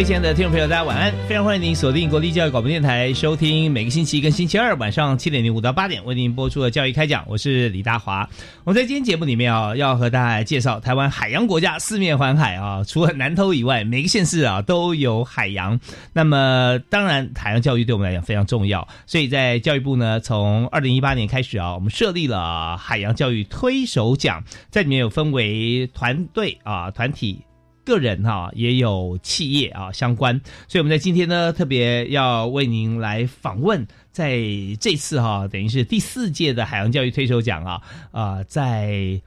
[0.00, 1.12] 位亲爱的听众朋友，大家晚安！
[1.28, 7.22] 非常欢迎您锁定国立教育广播电台，收听每个星期一跟星期二晚上七点零五到八点为您播出的教育开讲。
[7.28, 8.26] 我是李大华。
[8.64, 15.78] 我们在今天节目里面啊，要和大家介绍台湾海洋国家，四面环海啊，除了南投以外，每个县市啊都有海洋。
[16.14, 27.44] 那么，当然海洋教育对我们来讲非常重要，所以在教育部呢，从二零一八年开始啊，我们设立了海洋教育推手奖，在里面有分为团队啊、团体。
[27.84, 34.38] 个人哈也有企业啊相关，所以我们在今天呢特别要为您来访问，在
[34.80, 39.20] 这次哈等于是第四届的海洋教育推手奖啊啊在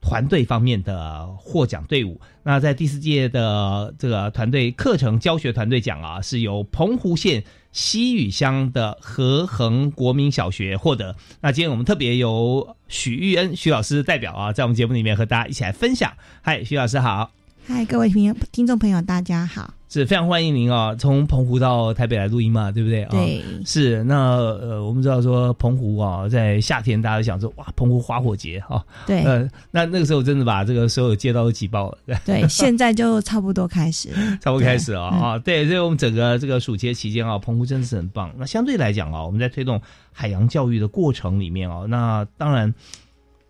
[0.00, 2.20] 团队方面的获奖队伍。
[2.44, 11.16] 那在第四届的这个团队课程教学团队奖啊，是由澎湖县西屿乡的和恒国民小学获得。
[11.40, 16.12] 那今天我们特别由许玉恩许老师代表啊，在我们节目里面和大家一起来分享。
[16.40, 17.32] 嗨，许老师好。
[17.68, 19.74] 嗨，各位听听众朋友，大家好！
[19.88, 23.04] 是非常欢迎您啊，从澎湖到台北来录音嘛，对不对？
[23.06, 34.10] 对，是那呃，我们知道说澎湖啊，在夏天大家想说哇，澎湖花火节哈，对，呃，那那个时候真的把这个所有街道都挤爆了，对， 现在就差不多开始，
[34.40, 38.32] 差不多开始了啊，对，所以我们整个这个暑节期间啊，澎湖真的是很棒。
[38.38, 39.80] 那相对来讲啊，我们在推动
[40.12, 42.72] 海洋教育的过程里面啊，那当然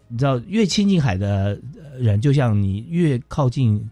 [0.09, 1.59] 你知道，越亲近海的
[1.99, 3.87] 人，就像你越靠近。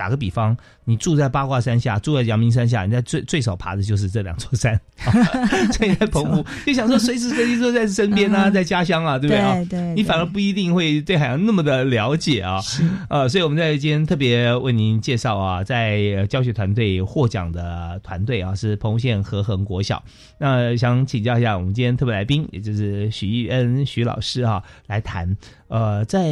[0.00, 0.56] 打个比方，
[0.86, 4.80] 你住在八卦山下，住在阳明山下，你在最最少爬的就是这两座山。
[5.76, 9.54] 所以在澎湖，就想说随时随地都在身边啊，在家乡啊，对不对啊？
[9.68, 12.60] 对，你反而不一定会对海洋那么的了解啊。
[13.10, 20.02] 呃，所以我们在今天特别为您介绍啊，在教学团队获奖的团队啊，是澎湖县和恒国小。
[20.38, 25.36] 那想请教一下我们今天特别来宾，也就是许玉恩许老师啊，来谈
[25.68, 26.22] 呃，在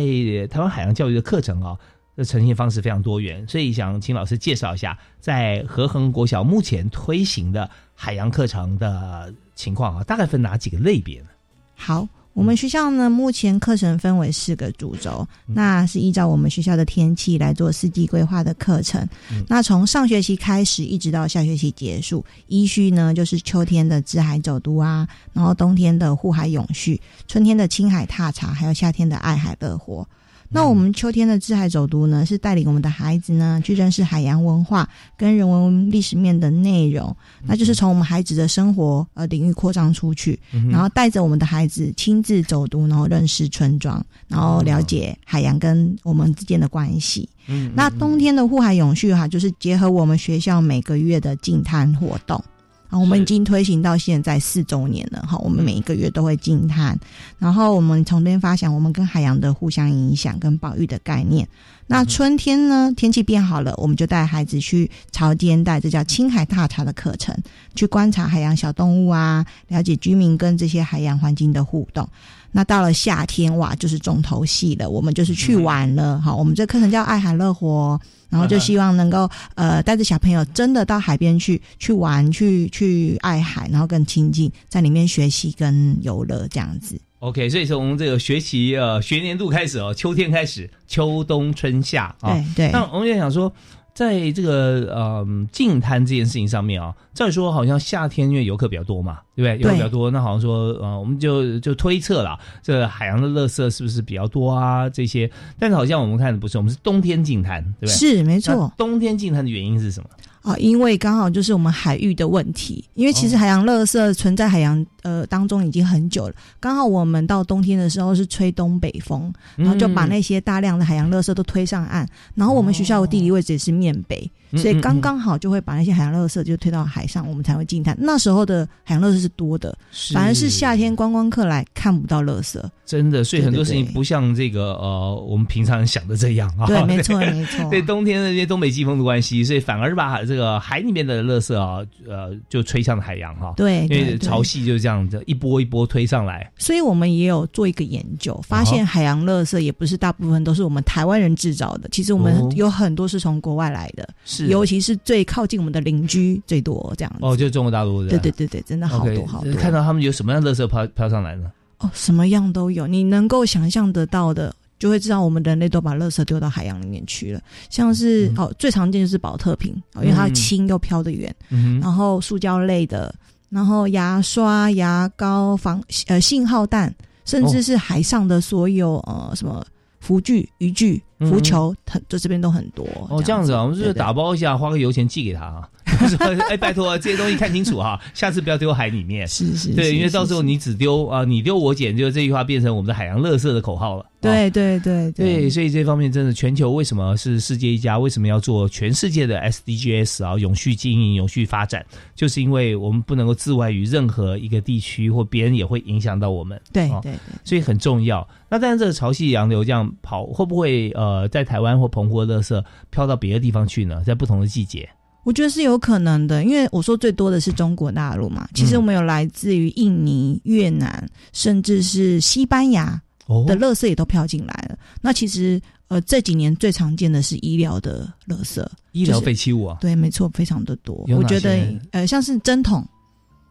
[0.51, 1.77] 台湾海洋教育的课程啊。
[2.19, 11.29] 的呈现方式非常多元，所以想请老师介绍一下，在和恒国小目前推行的海洋课程的情况啊，大概分哪几个类别呢？
[11.77, 19.09] 好，我们学校呢目前课程分为四个主轴，那是依照我们学校的天气来做四季规划的课程。
[19.47, 30.05] 那从上学期开始一直到下学期结束，依序呢就是秋天的知海走读啊，然后冬天的护海永续，春天的青海踏查，还有夏天的爱海乐活。
[30.51, 37.15] 那我们秋天的自海走读呢，是带领我们的孩子呢去认识海洋文化跟人文历史面的内容，
[37.47, 40.39] 那就是从我们孩子的生活呃领域扩张出去，
[40.71, 47.29] 然后带着我们的孩子亲自走读，然后认识村庄，然后了解海洋跟我们之间的关系。
[47.47, 52.43] 嗯，那冬天的护海永续哈，就是结合我们学校每个月的净滩活动。
[52.89, 55.37] 啊，我们已经推行到现在四周年了哈。
[55.39, 56.99] 我们每一个月都会惊叹，
[57.39, 61.47] 然后我们从边发想我们跟海洋的互相影响跟保育的概念。
[61.87, 67.35] 那春天呢，天气变好了，我们就带孩子去潮间带，这叫青海踏查的课程，
[67.75, 72.09] 去观察海洋小动物啊，了解居民跟这些海洋环境的互动。
[72.53, 76.35] 那到了夏天哇，就是重头戏了，我们就是去玩了哈。
[76.35, 78.01] 我们这课程叫爱海乐活。
[78.31, 87.01] 然后就希望能够呃带着小朋友真的到海边去去玩去去爱海，然后更亲近，在里面学习跟游乐这样子。
[87.21, 92.35] OK，所以从这个学习呃学年度开始哦，秋天开始，秋冬春夏啊。
[92.35, 92.71] 对对。
[92.71, 93.51] 那我们也想说。
[93.99, 99.59] 在这个呃净滩这件事情上面啊，再说好像夏天因为游客比较多嘛，对不对？
[99.59, 104.89] 游客比较多，那好像说呃，我们就就推测了，这海洋的垃圾是不是比较多啊？
[104.89, 105.29] 这些，
[105.59, 107.89] 但是好像我们看的不是，我们是冬天净滩，对不对？
[107.89, 108.73] 是没错。
[108.79, 110.09] 冬天净滩的原因是什么？
[110.49, 124.31] 啊，因为刚好就是我们海域的问题，因为其实海洋垃圾存在海洋呃当中已经很久了，刚好我们到冬天的时候是吹东北风，然后就把那些大量的海洋垃圾都推上岸，然后我们学校的地理位置也是面北。
[124.57, 127.97] 所以刚刚好就会把那些海洋垃圾就推到海上，我们才会进滩。
[128.01, 129.77] 那时候的海洋垃圾是多的，
[130.13, 132.59] 反而是夏天观光客来看不到垃圾。
[132.87, 136.67] 真的，所以很多事情不像这个呃，我们平常想的这样啊。
[136.67, 137.69] 对， 没错，没错。
[137.69, 143.53] 对，冬天的这些东北季风的关系，所以反而把这个海里面的垃圾啊，呃，就吹向了海洋哈。
[143.57, 146.51] 对，因为潮汐就是这样子，一波一波推上来。
[146.57, 157.19] 所以我们也有做一个研究，发现海洋垃圾也不是大部分都是我们台湾人制造的，其实我们有很多是从国外来的，是，尤其是最靠近我们的邻居最多这样子。
[157.23, 158.09] 哦，就是中国大陆的。
[158.09, 159.53] 对对对对，真的好多好多。
[159.55, 161.51] 看到他们有什么样的垃圾飘飘上来呢？
[161.79, 167.41] 哦，什么样都有，你能够想象得到的，就会知道我们人类都把垃圾丢到海洋里面去了。
[167.71, 171.35] 像是哦，最常见就是保特瓶，因为它轻又飘得远。
[171.81, 173.15] 然后塑胶类的，
[173.49, 176.93] 然后牙刷、牙膏、防呃信号弹，
[177.25, 179.65] 甚至是海上的所有呃什么
[180.01, 182.87] 浮具、渔具、浮球，很就这边都很多。
[183.09, 185.69] 哦，这样子啊，我们就是打包一下，花个油钱寄给他啊。
[186.51, 189.27] 哎，拜托，这些东西看清楚哈，下次不要丢海里面。
[189.27, 194.05] 是是，对，因为到时候你只丢啊，你丢我捡，就这句话变成我们的海洋垃圾的口号了。
[194.21, 197.99] 对对对对，所以这方面真的，全球为什么是世界一家？
[197.99, 200.37] 为什么要做全世界的 SDGs 啊？
[200.37, 201.85] 永续经营、永续发展，
[202.15, 206.61] 就是因为我们不能够自外于任何一个地区，或别人也会影响到我们。
[206.73, 207.13] 对对对，
[207.45, 208.27] 所以很重要。
[208.51, 214.03] 那但是这个潮汐洋流这样跑，会不会呃，在台湾或澎湖的垃圾飘到别的地方去呢？
[214.05, 214.89] 在不同的季节？
[215.25, 218.49] 我觉得是有可能的，因为我说最多的是中国大陆嘛。
[218.55, 223.01] 其实我们有来自于印尼、越南，甚至是西班牙
[223.47, 224.79] 的垃圾也都飘进来了。
[225.03, 229.77] 那其实呃这几年最常见的是医疗的垃圾，医疗废弃物啊。
[229.81, 231.05] 对，没错，非常的多。
[231.09, 231.59] 我觉得
[231.91, 232.87] 呃像是针筒，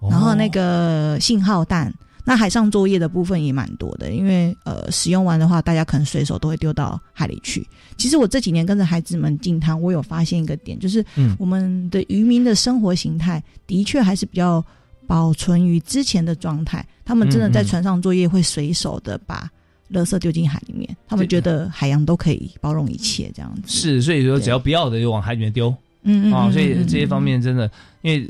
[0.10, 1.94] 然后那个信号弹。
[2.30, 7.66] 那海上作业的部分也蛮多的，因为呃，使用完的话，大家可能随手都会丢到海里去。
[7.96, 11.02] 其实我这几年跟着孩子们进滩，我有发现一个点，就是
[11.40, 14.62] 我们的渔民的生活形态的确还是比较
[15.08, 16.86] 保存于之前的状态。
[17.06, 19.50] 他们真的在船上作业会随手的把
[19.94, 23.62] 垃圾丢进海里面，他们觉得海洋都可以包容一切这样子。
[23.68, 25.74] 是，所以说只要不要的就往海里面丢。
[26.04, 27.72] 嗯嗯啊，所以这些方面真的，
[28.02, 28.30] 因为。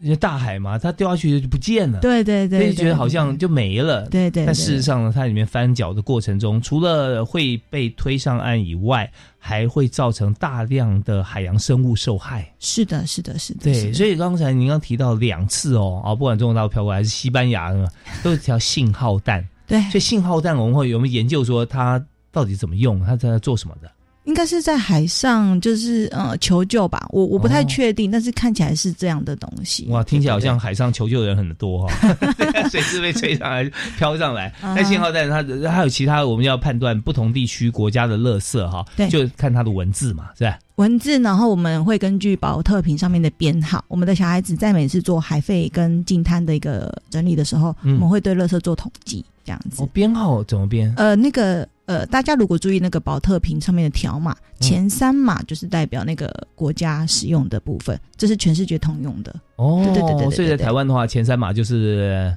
[0.00, 1.98] 因为大海嘛，它掉下去就不见了。
[2.00, 4.06] 对对对，所以觉得好像就没了。
[4.08, 4.46] 对对。
[4.46, 12.48] 但事实上呢，它里面翻搅的过程中，除了会被推上岸以外，还会造成大量的海洋生物受害。
[12.60, 13.60] 是的，是的，是的。
[13.64, 17.88] 对，所以刚才您刚提到两次哦，啊，不管中国大陆飘过来还是西班牙呢，
[18.22, 19.44] 都是条信号弹。
[19.66, 19.80] 对。
[19.90, 22.00] 所以信号弹我们会有没有研究说它
[22.30, 23.04] 到底怎么用？
[23.04, 23.90] 它在做什么的？
[24.28, 29.86] 应该是在海上，就是呃求救吧，我我不太确定，但是看起来是这样的东西。
[29.88, 32.14] 哇，听起来好像海上求救的人很多哈，
[32.68, 33.64] 水是被吹上来、
[33.96, 34.54] 飘上来。
[34.60, 40.58] 那信号弹它还有其他，我们要判断不同地区国家的垃圾哈，就看它的文字嘛，是吧？
[40.76, 49.82] 文字，然后我们会根据保特瓶上面的编号，我们的小孩子在每次做海费跟进滩的一个整理的时候，我们会对垃圾做统计，这样子。
[49.82, 50.92] 哦，编号怎么编？
[50.98, 51.66] 呃，那个。
[51.88, 59.34] 呃，大家如果注意那个保特瓶上面的条码，前三码就是代表那个国家使用的部分，这是全世界通用的。
[59.56, 60.30] 哦，对对对对。
[60.30, 62.30] 所以在台湾的话，前三码就是，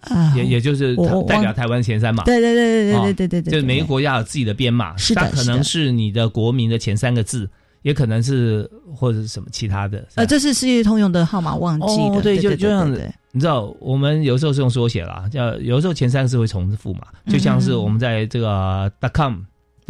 [0.00, 0.96] 啊也也就是
[1.28, 2.24] 代表台湾前三码。
[2.24, 3.52] 对对对对对对对对对。
[3.52, 7.48] 就是每个国家有自己的编码，是的，可能是你的国民的前三个字，
[7.82, 10.04] 也可能是或者是什么其他的。
[10.16, 12.20] 呃，这是世界通用的号码，忘记了。
[12.20, 13.08] 对，就就这样子。
[13.38, 19.42] 你知道，我们有时候是用缩写啦，叫有时候前三个字会重复嘛，就像是我们在这个 .com。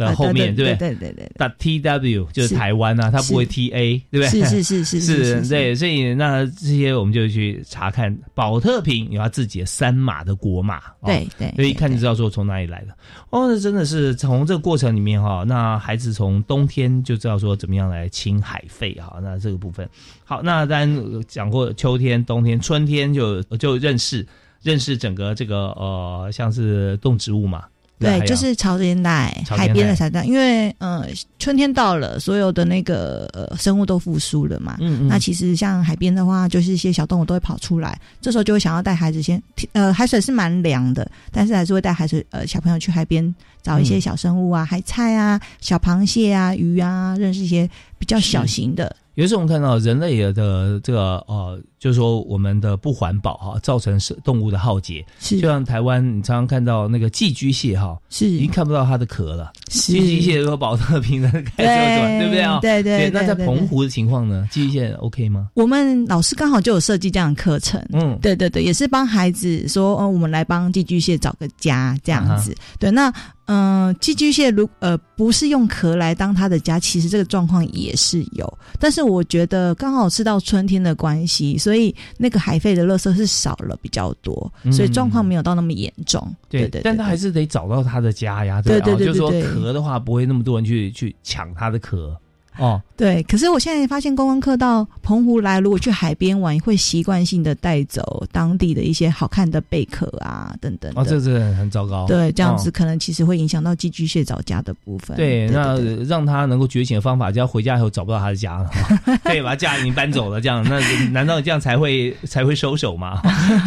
[0.07, 0.95] 的后面对不对？
[0.95, 1.31] 对对对。
[1.35, 4.29] 打 T W 就是台湾啊，它不会 T A，对不对？
[4.29, 5.75] 是是是是是，对。
[5.75, 11.51] 所以那这些我们就去查看，保特瓶有他自己的三码的国码，对对。
[11.55, 12.95] 所以一看就知道说从哪里来的。
[13.29, 19.19] 哦，那真的是从这个过程里面哈，那孩子从冬天就知道说怎么样来清海费哈。
[19.21, 19.87] 那这个部分
[20.23, 24.25] 好，那当然讲过秋天、冬天、春天就就认识
[24.61, 27.63] 认识整个这个呃，像是动植物嘛。
[27.99, 31.05] 对，就是潮间带、海边的彩蛋，因为呃，
[31.37, 34.77] 春天到了，所有的那个呃生物都复苏了嘛。
[34.79, 35.07] 嗯嗯。
[35.09, 39.41] 那其实像海边的话，就是一些小动物都会跑出来，这时候就会想要带孩子先，
[39.73, 48.95] 呃，海水是蛮凉的，但是还是会带孩子呃小朋友去海边找一些小生物啊，海菜啊、小螃蟹啊、鱼啊，认识一些比较小型的。
[49.15, 55.05] 有时候我们看到人类的这个呃就是说我们的不环保哈，造成是动物的浩劫。
[55.19, 59.53] 是就像台湾，你常常看到那个寄居蟹哈，是已经看不到它的壳了。
[59.69, 62.59] 是寄居蟹如果保特瓶的开始转，对不对啊？
[62.61, 64.47] 对对那在澎湖的情况呢？
[64.51, 65.47] 寄居蟹 OK 吗？
[65.53, 72.51] 我们老师刚好就有设计这样的课程，嗯，对对对，也是帮孩子说，哦，我们来帮寄居蟹找个家这样子。
[72.51, 73.09] 啊对，那
[73.45, 78.57] 嗯、呃寄居蟹如呃不是用壳来当它的家，其实这个状况也是有。
[78.79, 81.68] 但是我觉得刚好是到春天的关系，所以
[82.17, 84.73] 那个海废的垃圾是少了比较多，嗯。
[84.73, 86.21] 所以状况没有到那么严重。
[86.49, 92.17] 对对，但他还是是得找到他的家呀，对对对就是说壳的话，不会那么多人去去抢他的壳
[92.59, 92.81] 哦。
[92.95, 93.23] 对。
[93.23, 100.91] 可是我现在发现观光客到澎湖来，如果去海边玩，会习惯性的带走当地的一些好看的贝壳啊等等。
[100.95, 102.05] 哦，这是很糟糕。
[102.07, 105.15] 对，这样子哦可能其实会影响到寄居蟹找家的部分。
[105.17, 108.69] 对，那让他能够觉醒的方法，就要回家以后找不到他的家了，
[109.23, 110.79] 对，把家已经搬走了，这样，那
[111.11, 113.21] 难道这样才会才会收手吗？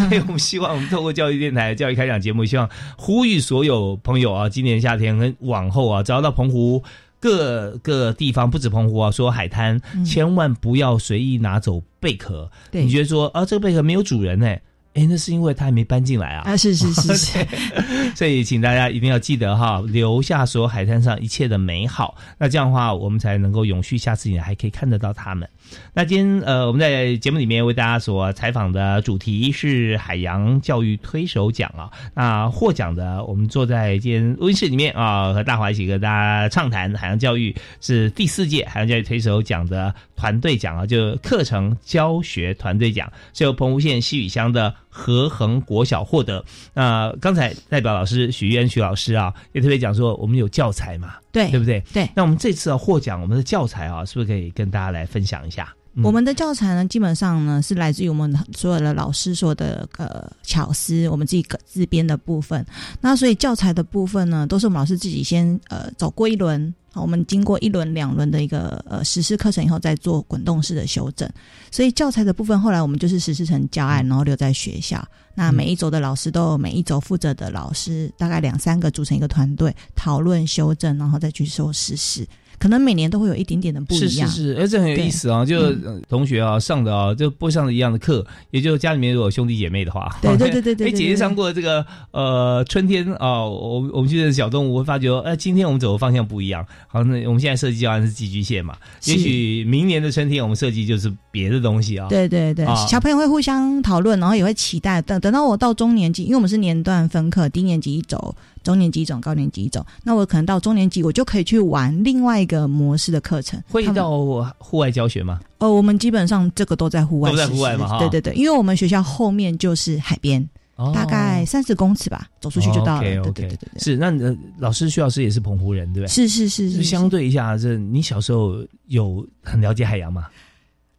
[0.09, 6.83] 所以我们希望我们透过教育电台教育开讲节目，希望呼吁所有朋友啊，今年夏天跟往后啊，只要到澎湖。
[7.23, 12.51] 各个地方不止澎湖啊，所有海滩，嗯千万不要随意拿走贝壳。
[12.73, 14.49] 对你觉得说啊，这个贝壳没有主人呢、
[14.95, 16.43] 哎，那是因为它还没搬进来啊。
[16.45, 17.47] 啊，是是是是，
[18.17, 22.17] 所以，请大家一定要记得哈，留下所有海滩上一切的美好。
[22.37, 25.49] 那这样的话，我们才能够永续，下次你还可以看得到他们。
[25.95, 31.91] 那今天呃，我们在节目里面为大家所采访的主题是海洋教育推手奖啊。
[32.15, 46.45] 那获奖的，我们坐在今天温室里面啊，和大华一起跟大家畅谈海洋教育是第四届海洋教育推手奖的团队奖啊，就课程教学团队奖，是由澎湖县西屿乡的和恒国小获得。
[46.75, 51.83] 那刚才代表老师许渊许老师啊，也特别讲说，我们有教材嘛，对对不对？
[51.93, 52.09] 对。
[52.15, 55.75] 那我们这次啊获奖，我们的教材啊，是不是可以跟大家来分享一下？
[55.95, 62.65] 嗯我们的教材呢，基本上呢是来自于我们所有的老师说的呃巧思，我们自己个自编的部分。
[63.01, 71.29] 那所以教材的部分呢，都是我们老师自己先呃走过一轮，好我们经过一轮两轮的一个呃实施课程以后，再做滚动式的修正。
[71.71, 75.07] 所以教材的部分，后来我们就是实施成教案，然后留在学校。
[75.35, 82.27] 那每一周的老师都有每一周负责的老师，大概两三个组成一个团队，讨论修正，然后再去做实施。
[82.63, 84.29] 可能每年都会有一点点的不一样。
[84.29, 85.45] 是是是，而且很有意思啊！
[85.45, 96.65] 就、呃同学啊上的啊，就不会上的一样的课，也就家里面如果有兄弟姐妹的话，对对对对对姐姐上过这个呃春天啊，我我们去认识小动物，会发觉哎，今天我们走的方向不一样。
[96.87, 98.77] 好，那我们现在设计教案是寄居蟹嘛，
[99.07, 102.07] 也许明年的春天我们设计就是别的东西啊。
[102.09, 105.03] 对对对，啊小朋友会互相讨论，然后也会期待。
[105.03, 109.85] 等等到我到中年级，因为我们是年段分课，低年级一种，中年级一种，高年级一种。
[110.05, 113.63] 那我可能到中年级，我就可以去玩另外一个模式的课程。
[113.69, 114.11] 会到
[114.59, 115.41] 户外教学吗？
[115.59, 123.03] 哦，我们基本上这个都在户外都在，户外嘛对对对，因为我们学校后面就是海边，哦大概三十公尺吧，走出去就到了。
[123.03, 126.09] 对对对对对，是那呃老师徐老师也是澎湖人，对不对？
[126.09, 130.27] 是是是是是相对一下，这你小时候有很了解海洋吗？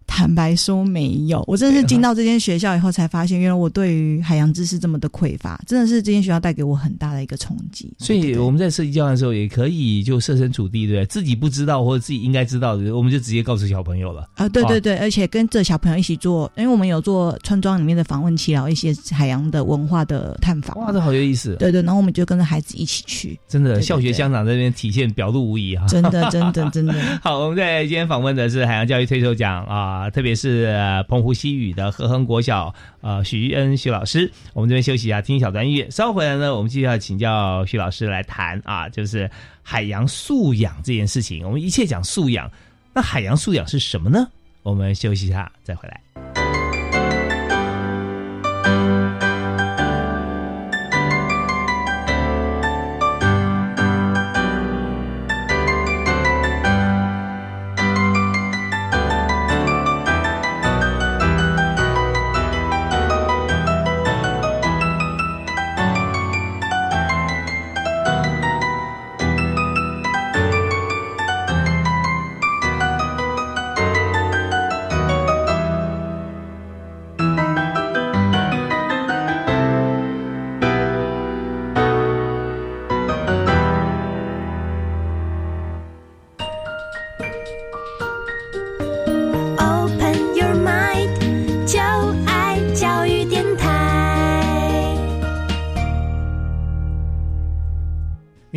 [0.06, 7.94] 坦白说没有，我真的是进到这间学校以后才发现，原来我对于海洋知识这么的匮乏，真的是这间学校带给我很大的一个冲击。
[7.98, 11.06] 所以我们在设计教案的时候，也可以就设身处地，对不对？
[11.08, 14.30] 自己不知道或者自己应该知道的，我们就直接告诉小朋友了。
[14.36, 20.78] 啊、对对对，而且跟着小朋友一起做，因为我们有做村庄里面的访问期，然后一些海洋的文化的探访。
[20.80, 21.56] 哇，这好有意思！
[21.58, 25.86] 对对，然后我们就跟着孩子一起去，真的，对对校学对乡长在那边体现表露无遗啊！
[25.88, 26.94] 真的真的真的。
[27.22, 30.74] 好，我们在今天访问的是海洋教育推手奖啊，特别是、
[31.08, 34.32] 澎湖西语的和恒国小呃许玉恩许老师。
[34.54, 35.90] 我们这边休息一下，听一小段音乐。
[35.90, 39.30] 稍后回来呢，我们继续要请教徐老师来谈啊，就是
[39.62, 41.46] 海洋素养这件事情。
[41.46, 42.52] 我们一切讲素养，
[42.94, 44.28] 那海洋素养是什么呢？
[44.62, 46.03] 我们休息一下再回来。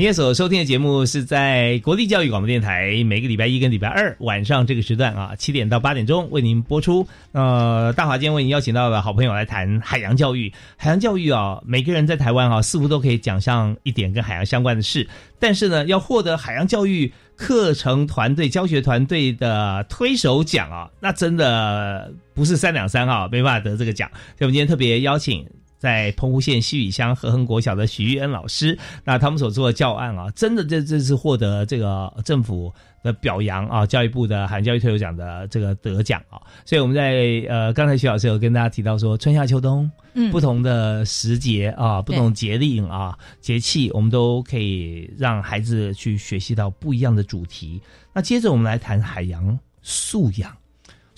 [0.07, 7.05] 你也所收听的节目是在国立教育广播电台，每个礼拜一跟礼拜二晚上这个时段啊，七点到八点钟为您播出。
[7.33, 10.53] 呃，大华今天为您邀请到的好朋友来谈海洋教育。
[10.77, 15.05] 海洋教育啊，每个人在台湾啊，似乎都可以讲上一点跟海洋相关的事，
[15.41, 24.09] 但是呢，要获得海洋教育课程团队、教学团队的推手奖啊，那真的不是三两三啊，没办法得这个奖。
[24.39, 25.45] 所以我们今天特别邀请。
[25.79, 47.81] 在澎湖县西屿乡和恒国小的许玉恩老师，那他们所做的教案啊，真的这这次获得这个政府的表扬啊，教育部的海洋教育推手奖的这个得奖啊，所以我们在呃刚才徐老师有跟大家提到说，春夏秋冬，嗯，不同的时节啊，不同节令啊，节气，我们都可以让孩子去学习到不一样的主题。
[48.13, 50.57] 那接着我们来谈海洋素养。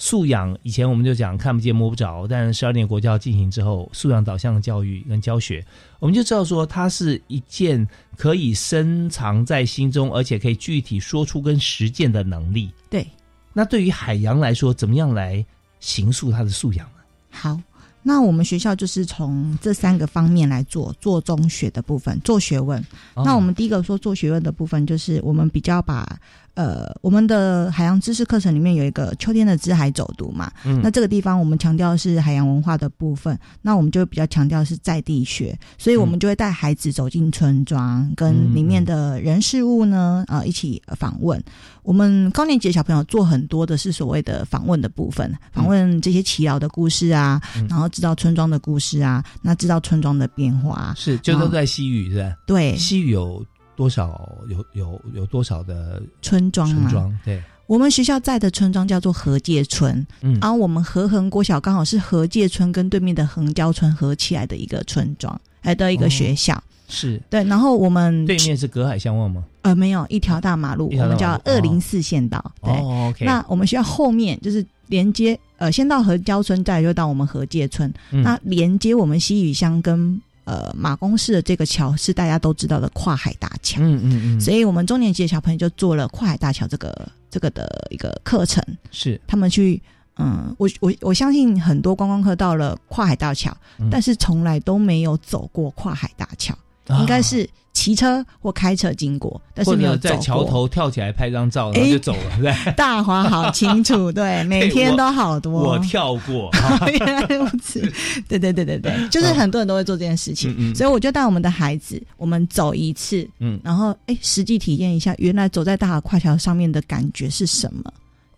[0.00, 5.62] 素养以前我们就讲看不见摸不着，但十二年国教进行之后，素养导向的教育跟教学，
[5.98, 7.84] 我们就知道说它是一件
[8.16, 12.70] 可以深藏在心中，而且可以具体说出跟实践的能力。
[12.88, 13.04] 对，
[13.52, 15.44] 那对于海洋来说，怎么样来
[15.80, 17.02] 形塑它的素养呢？
[17.30, 17.60] 好，
[18.00, 22.80] 那我们学校就是从这三个方面来做做中学的部分，做学问。
[23.16, 26.18] 那我们第一个说做学问的部分，就是我们比较把。
[26.58, 41.40] 呃，我们的海洋知识课程里面有一个秋天的知海走读嘛，嗯，那这个地方我们强调是海洋文化的部分，那我们就比较强调是在地学，所以我们就会带孩子走进村庄，跟里面的人事物呢，呃，一起访问。
[41.84, 52.34] 我们高年级的小朋友做很多的是所谓的访问的部分，访问这些耆老的故事啊，然后知道村庄的故事啊，那知道村庄的变化，是就都在西域是吧？
[52.48, 53.46] 对，西域有。
[53.78, 56.68] 多少有有有多少的村庄？
[56.68, 67.44] 村庄对，我们学校在的村庄叫做河界村，嗯，然后我们和恒国小刚好是河界村跟对面的横交村合起来的一个村庄，哎的一个学校，是对。
[67.44, 69.44] 然后我们对面是隔海相望吗？
[69.62, 72.44] 呃，没有，一条大马路，我们叫二零四县道。
[72.60, 73.24] 对，OK。
[73.24, 77.94] 那我们学校后面就是连接，呃，先到河郊村，再就到我们河界村。
[78.10, 80.20] 那连接我们西屿乡跟。
[80.48, 89.20] 呃，马公市的这个桥是大家都知道的跨海大桥，嗯嗯嗯，所以我们中年级的小朋友就做了跨海大桥这个这个的一个课程，是。
[89.26, 89.78] 他们去，
[90.16, 93.54] 嗯，我我我相信很多观光客到了跨海大桥，
[93.90, 96.56] 但是从来都没有走过跨海大桥，
[97.00, 97.48] 应该是。
[97.74, 105.52] 骑车或开车经过，但是没有在桥头跳起来拍张照，然后就走了，对大华好清楚，对，每天 都好多。
[105.62, 106.50] 我跳过，
[106.90, 107.80] 原来如此。
[108.26, 117.92] 对对对对对，就是很多人都会做这件事情，所以我就带我们的孩子，我们走一次，嗯，然后哎，实际体验一下，原来走在大华跨桥上面的感觉是什么？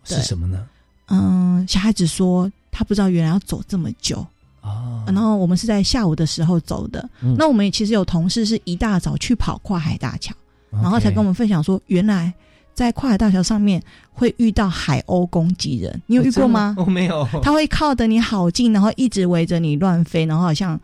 [0.05, 0.67] 是什么呢？
[1.09, 4.27] 嗯，小孩子说他不知道原来要走这么久。
[5.11, 7.09] 哦，然后我们是在下午的时候走的。
[7.37, 10.35] 那我们其实有同事是一大早去跑跨海大桥，
[10.71, 12.33] 然后才跟我们分享说，原来
[12.75, 16.03] 在跨海大桥上面会遇到海鸥攻击人。
[16.07, 16.75] 你有遇过吗？
[16.79, 17.27] 我没有。
[17.43, 20.81] 他会靠得你好近，然后一直围着你乱飞，然后好像。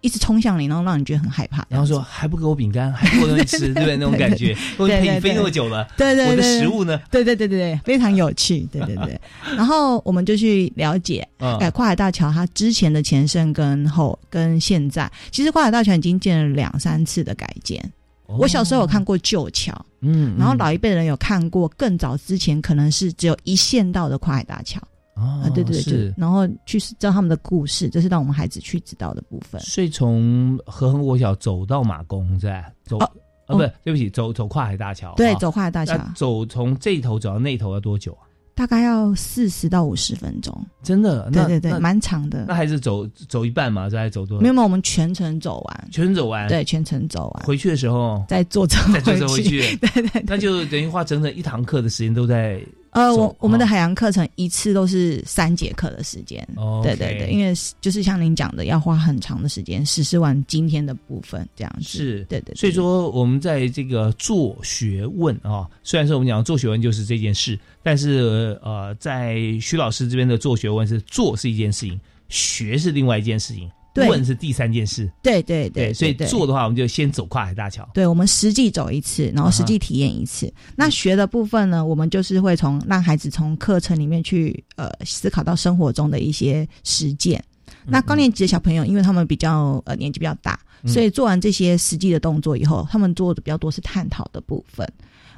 [0.00, 1.66] 一直冲向你，然后让你觉得很害怕。
[1.68, 3.96] 然后说还不给我饼干， 还不给我东西吃， 对不对？
[3.96, 6.98] 那种感觉，我陪你飞那么久了，对对对，我的食物呢？
[7.10, 9.20] 对对对对对，非常有趣，对对对。
[9.56, 17.82] 然后我们就去了解，哎，跨海大桥它之前的前身跟后跟现在，其实跨海大桥已经建了两三次的改建。
[18.26, 24.78] 我小时候有看过旧桥，嗯，然后老一辈人有看过更早之前可能是只有一线道的跨海大桥。
[25.18, 29.60] 啊，对对对，然后去知道他们的故事，这是让我们孩子去知道的部分。
[29.60, 33.10] 所以从和恒国小走到马公，在走啊，
[33.48, 38.24] 不是，对不起，走走跨海大桥，对，走跨海大桥，走从这一头走到那头要多久啊？
[38.54, 40.52] 大概要四十到五十分钟，
[40.82, 41.30] 真的？
[41.30, 42.44] 对对对，蛮长的。
[42.48, 43.88] 那还是走走一半嘛？
[43.88, 44.40] 再走多？
[44.40, 47.46] 没有，我们全程走完，全程走完，对，全程走完。
[47.46, 52.60] 回去的时候再坐车，再坐车回去， 对对，那就等于花整整一堂课的时间都在。
[52.98, 61.84] 呃，我我们的海洋课程一次都是三节课的时间，哦对对对，因为就是像您讲的，要花很长的时间实施完今天的部分，这样子。
[61.84, 62.54] 是，对对。
[62.56, 73.70] 所以说，我们在这个做学问啊，虽然说我们讲做学问就是这件事，但是呃，在徐老师这边的做学问是做是一件事情，学是另外一件事情。
[73.94, 77.88] 问是第三件事，对对对，所以做的话，我们就先走跨海大桥。
[77.92, 80.52] 对，我们实际走一次，然后实际体验一次。
[80.76, 87.42] 那学的部分呢，我们就是会从让孩子从课程里面去呃思考到生活中的一些实践。
[87.84, 94.86] 那高年级的小朋友，因为他们比较呃年纪比较大，所以做完这些实际的动作以后，他们做的比较多是探讨的部分。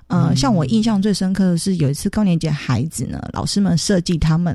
[0.08, 4.54] 呃，像我印象最深刻的是有一次高年级的孩子呢，老师们设计他们。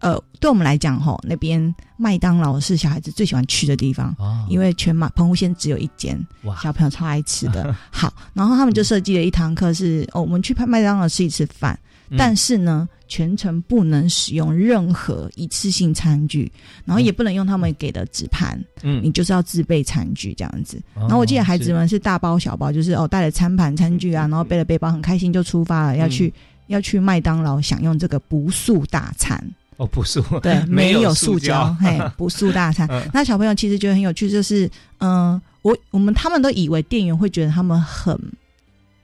[0.00, 6.20] 呃，对我们来讲，吼那边麦当劳是小孩子最喜欢去的地方，哦，因为全马澎湖县只有一间，
[6.62, 7.74] 小朋友超爱吃的。
[7.90, 11.78] 好，然后他们就设计了一堂课是，哦，我们去麦当劳吃一次饭，
[12.10, 12.18] 嗯。
[12.18, 16.52] 但是呢，全程不能使用任何一次性餐具，
[16.84, 19.02] 然后也不能用他们给的纸盘，嗯。
[19.02, 20.82] 你就是要自备餐具这样子。
[20.94, 26.32] 然然后我记得孩子们是大包小包，就是哦带了餐盘、餐具啊，然后背了背包，很开心就出发了，要去、
[26.66, 29.42] 要去麦当劳享用这个不速大餐。
[29.76, 32.86] 哦不是，对， 没有有塑塑胶嘿， 不塑大餐。
[32.90, 33.02] 嗯。
[33.12, 38.18] 那小朋友其实觉得很有趣，就是嗯、我我们他们都以为店员会觉得他们很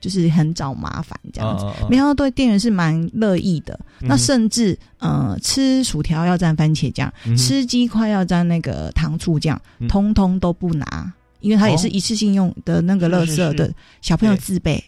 [0.00, 1.64] 就是很找麻烦这样子。
[1.64, 9.88] 哦哦哦没想到对店员是蛮乐意的，那嗯甚至呃吃薯条要蘸番茄酱，嗯吃鸡块要蘸那个糖醋酱，嗯。
[9.88, 11.90] 通通都不拿，因为它也是哦。
[11.92, 13.34] 一次性用的那个垃圾是。
[13.36, 14.82] 是是的，小朋友自备，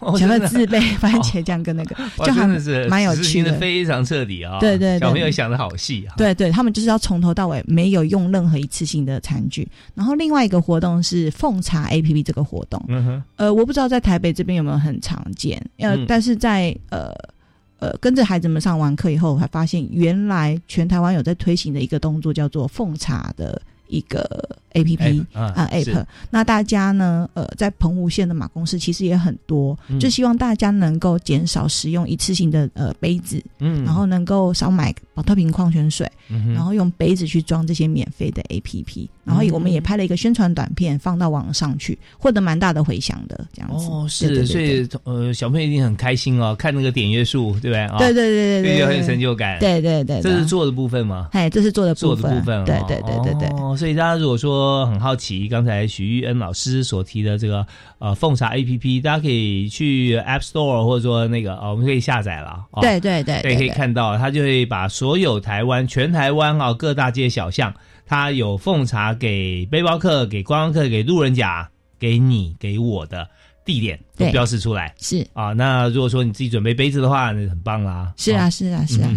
[0.00, 4.58] 哦小朋友自备 番茄酱跟那个，就还是蛮有趣的的非常彻底啊！
[4.60, 6.14] 对对对小朋友想的好细啊！
[6.16, 9.66] 对对，他们就是要从头到尾没有用任何一次性的餐具。
[9.94, 17.10] 然后另外一个活动是奉茶 A P P 这个活动，嗯哼，呃，我不知道在台北这边有没有很常见，呃，嗯但是在呃
[17.78, 25.26] 呃跟着孩子们上完课以后，我还发现原来全台湾有在推行的一个动作叫做奉茶的一个 A P P。
[25.32, 29.98] 啊啊，app，那大家呢，呃，在澎湖县的马公市其实也很多，嗯。
[29.98, 33.84] 就希望大家能够减少使用一次性的呃杯子，嗯。
[33.84, 43.86] 然后能够少买保特瓶矿泉水，嗯然后用杯子去装这些免费的 APP，然后我们也拍了一个宣传短片放到网上去，获得蛮大的回响的，这样子。
[43.86, 47.96] 哦，对对是，所以呃，小朋友一定很开心哦，看那个点阅数，对不对啊？
[47.96, 51.30] 对对对对对对，就觉得很有成就感。，对对对，对这是做的部分吗？
[51.32, 53.48] 哎，这是做的做部分，的部分哦，对对对对对。
[53.58, 57.66] 哦，所以大家如果说很好奇，刚才许玉恩老师所提的这个
[57.98, 62.64] 呃奉茶 A P P，大家可以去 App Store 或者说那个呃，我们可以下载了。
[62.72, 73.28] 哦、对对对对，可以看到，它就会把所有台湾、全台湾啊各大街小巷，它有奉茶给背包客、给观光客、给路人甲、给你、给我的
[73.64, 75.52] 地点都对标示出来是啊。
[75.52, 78.12] 那如果说你自己准备杯子的话，那很棒啦。
[78.16, 79.10] 是啊是啊是啊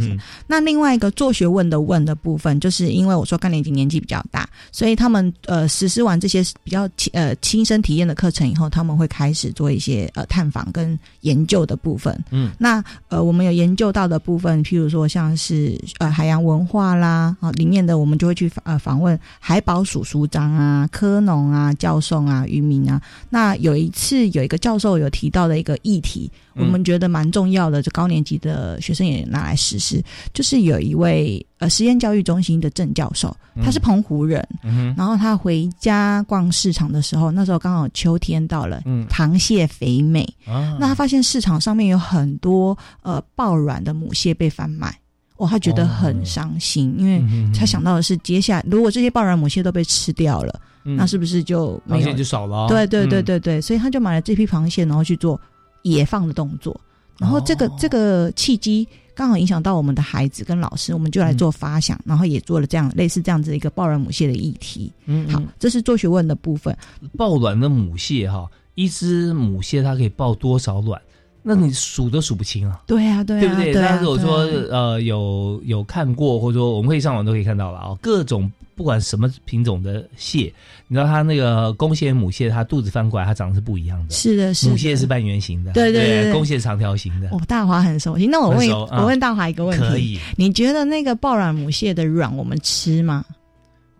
[0.47, 12.17] 那另外一个做学问的问的部分，就是因为我说干年级年纪比较大，所以他们呃实施完这些比较呃亲身体验的课程以后，他们会开始做一些呃探访跟研究的部分。
[12.31, 23.01] 嗯那呃我们有研究到的部分，譬如说像是呃海洋文化啦，啊、里面的我们就会去呃访问海保署署长啊、科农啊、教授啊、渔民啊。
[23.29, 26.65] 那有一次有一个教授有提到的一个议题，嗯。
[26.65, 39.06] 我们觉得蛮重要的，就高年级的学生也拿来实施，就是有一位呃实验教育中心的郑教授，他是澎湖人，嗯然后他回家逛市场的时候，那时候刚好秋天到了，嗯。
[39.08, 40.78] 螃蟹肥美，啊。
[40.80, 44.93] 那他发现市场上面有很多呃爆卵的母蟹被贩卖，
[45.38, 47.21] 哦，他觉得很伤心，因为
[47.54, 52.65] 他想到的是，接下来如果这些爆卵母蟹都被吃掉了，嗯那是不是就没有螃蟹就少了哦。
[52.69, 55.39] 对对对嗯，对对，所以他就买了这批螃蟹，然后去做
[55.83, 56.79] 野放的动作。
[57.17, 64.89] 然后这个、哦这个契机刚好影响到我们的孩子跟老师，我们就来做发想，然后也做了这样类似这样子的一个抱卵母蟹的议题。
[65.05, 66.73] 嗯好，这是做学问的部分。
[67.17, 71.01] 抱卵的母蟹哈，一只母蟹它可以抱多少卵？
[71.49, 73.73] 那你数都数不清啊，对啊，对啊，对不对？
[73.73, 73.95] 对啊。
[73.95, 74.38] 那如果说
[74.69, 80.53] 呃有有看过，或者说我们可以上网都可以看到了啊，各种不管什么品种的蟹，
[80.88, 84.13] 你知道它那个公蟹、母蟹，它肚子翻过来，它长得是不一样的。
[84.13, 87.29] 是的，是的母蟹是半圆形的，对对对对公蟹是长条形的。
[87.29, 88.27] 哦，大华很熟悉。
[88.27, 93.25] 那我问我问大华一个问题，可以，你觉得那个爆卵母蟹的卵我们吃吗？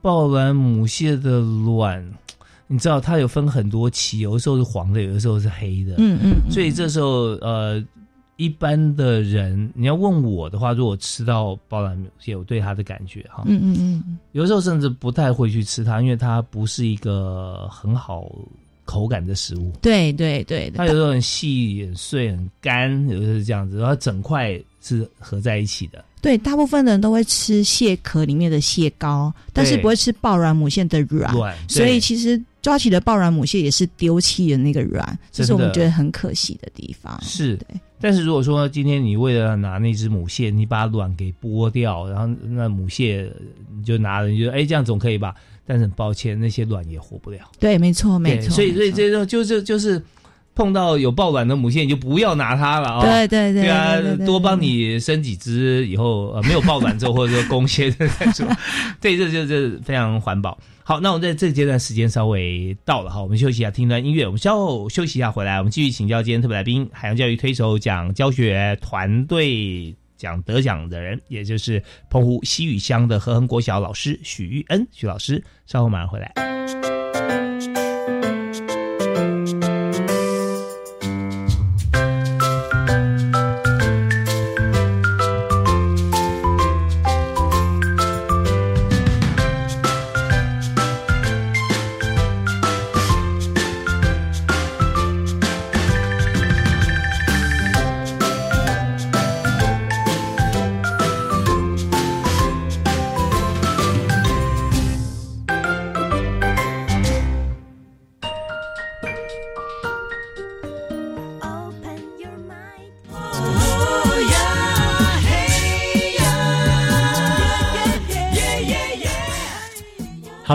[0.02, 2.02] 抱卵母蟹的卵，
[2.72, 5.96] 你知道它有分很多期，有的时候是黄的，有的时候是黑的。
[5.98, 7.84] 嗯嗯，嗯所以这时候呃，
[8.36, 18.32] 一般的人你要问我的话，如果吃到抱卵母蟹，我对它的感觉哈，嗯嗯嗯有时候甚至不太会去吃它，因为它不是一个很好
[18.86, 19.72] 口感的食物。
[19.82, 26.06] 对对对对，它有时候很细、很碎、很干，有的是这样子，然后整块是合在一起的。
[26.22, 31.34] 对，大部分的人都会吃蟹壳里面的蟹膏，但是不会吃爆卵母蟹的卵。
[31.34, 37.18] 卵，所以其实抓起的爆卵母蟹也是丢弃的那个卵，这是我们觉得很可惜的地方。
[37.24, 43.32] 是对，但是如果说今天你为了拿那只母蟹，你把卵给剥掉，然后那母蟹
[43.76, 45.34] 你就拿了，你觉得哎这样总可以吧？
[45.66, 47.40] 但是很抱歉，那些卵也活不了。
[47.60, 48.50] 对，没错，没错。
[48.50, 50.02] 所以所以这种就是就是
[50.60, 53.96] 碰到有抱卵的母蟹，你就不要拿它了啊、对对对对啊
[54.26, 58.46] 多帮你生几只，以后呃没有抱卵之后，或者说公蟹再说，
[59.00, 60.60] 对，这这这非常环保。
[60.84, 64.26] 好，那我们在这个阶段时间稍微到了哈，我们休息一下，听段音乐。
[64.26, 75.42] 我们稍后休息一下回来，我们继续请教今天特别来宾，海洋教育推手奖教学团队奖得奖的人，也就是澎湖西屿乡的和恒国小老师许玉恩许老师。
[75.66, 76.34] 稍后马上回来。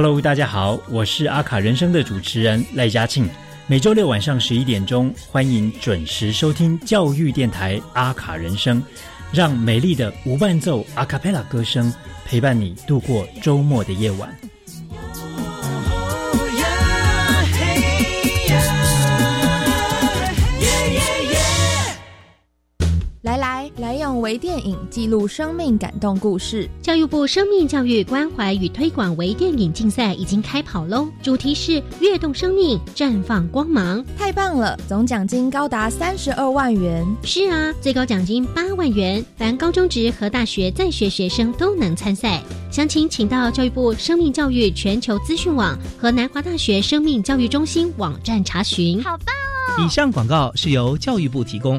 [0.05, 3.27] Hello，大家好，我是阿卡人生的主持人赖嘉庆。
[3.67, 8.83] 每周六晚上十一点钟，欢迎准时收听教育电台阿卡人生，
[9.33, 11.91] 让美丽的无伴奏阿卡贝拉歌声
[12.27, 14.29] 陪伴你度过周末的夜晚。
[23.85, 26.67] 来用微电影记录生命感动故事。
[26.81, 34.03] 教育部生命教育关怀与推广微电影竞赛已经开跑喽，主题是跃动生命，绽放光芒。
[34.17, 37.07] 太棒了，总奖金高达三十二万元。
[37.25, 42.43] 是啊，最高奖金八万元，凡高中职和大学在学学生都能参赛。
[42.71, 49.05] 详情请到教育部生命教育全球资讯网和南华大学生命教育中心网站查询。
[49.05, 49.27] 好棒
[49.77, 49.85] 哦！
[49.85, 51.79] 以上广告是由教育部提供。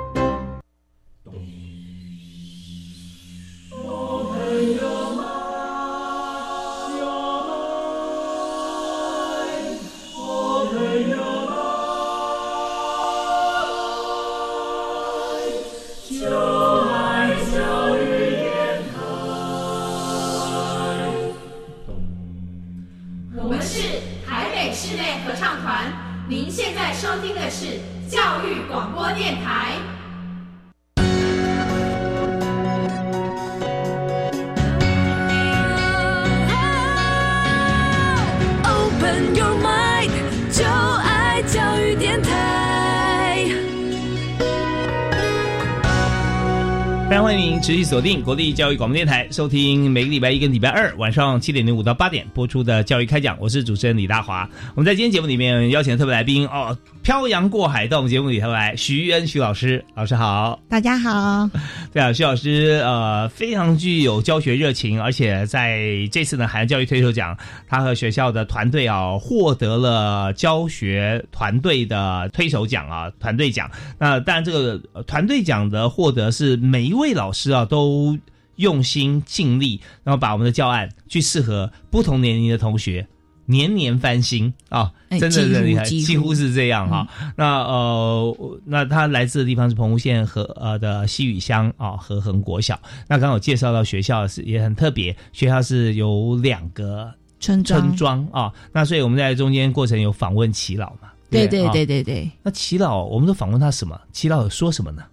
[47.31, 53.37] 欢迎持续锁定国立教育广播电台，收听每个礼拜一跟礼拜二晚上七点零五到八点播出的教育开讲。
[53.39, 54.47] 我是主持人李大华。
[54.75, 60.59] 我们在今天节目里面邀请的特别来宾哦，漂洋过海到我们节目里头来，徐玉恩徐老师，老师好。
[60.67, 61.49] 大家好，
[61.93, 65.79] 对啊，徐老师呃非常具有教学热情，而且在
[66.11, 73.71] 这次呢海洋教育推手奖，他和学校的团队啊获得了教学团队的推手奖啊团队奖。
[73.97, 78.17] 那当然这个团队奖的获得是每一位老师啊都
[78.55, 83.05] 用心尽力，然后把我们的教案去适合不同年龄的同学。
[83.47, 87.05] 年年翻新啊，哎真的几乎很厉害，几乎是这样哈、
[87.35, 92.79] 那呃，那他来自的地方是澎湖县和呃的西屿乡啊，和恒国小。
[93.09, 98.53] 那刚刚有介绍到学校是也很特别，学校是有两个村庄村庄啊。
[98.71, 101.11] 那所以我们在中间过程有访问齐老嘛？
[101.29, 102.29] 对对啊对对对。
[102.43, 103.99] 那齐老，我们都访问他什么？
[104.13, 105.03] 齐老有说什么呢？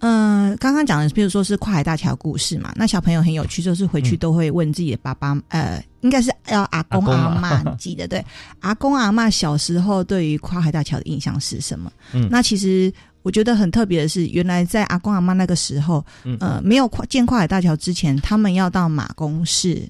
[0.00, 8.24] 嗯、刚刚讲的，比如说是跨海大桥故事嘛，那小朋友很有趣，就是回去都会问自己的爸爸，呃，应该是要阿公阿妈记得对，
[8.60, 11.90] 阿公阿妈小时候对于跨海大桥的印象是什么？
[12.12, 12.28] 嗯。
[12.30, 16.36] 那其实我觉得很特别的是，原来在阿公阿妈那个时候，嗯。
[16.40, 19.82] 呃，没有跨建跨海大桥之前，他们要到马公市，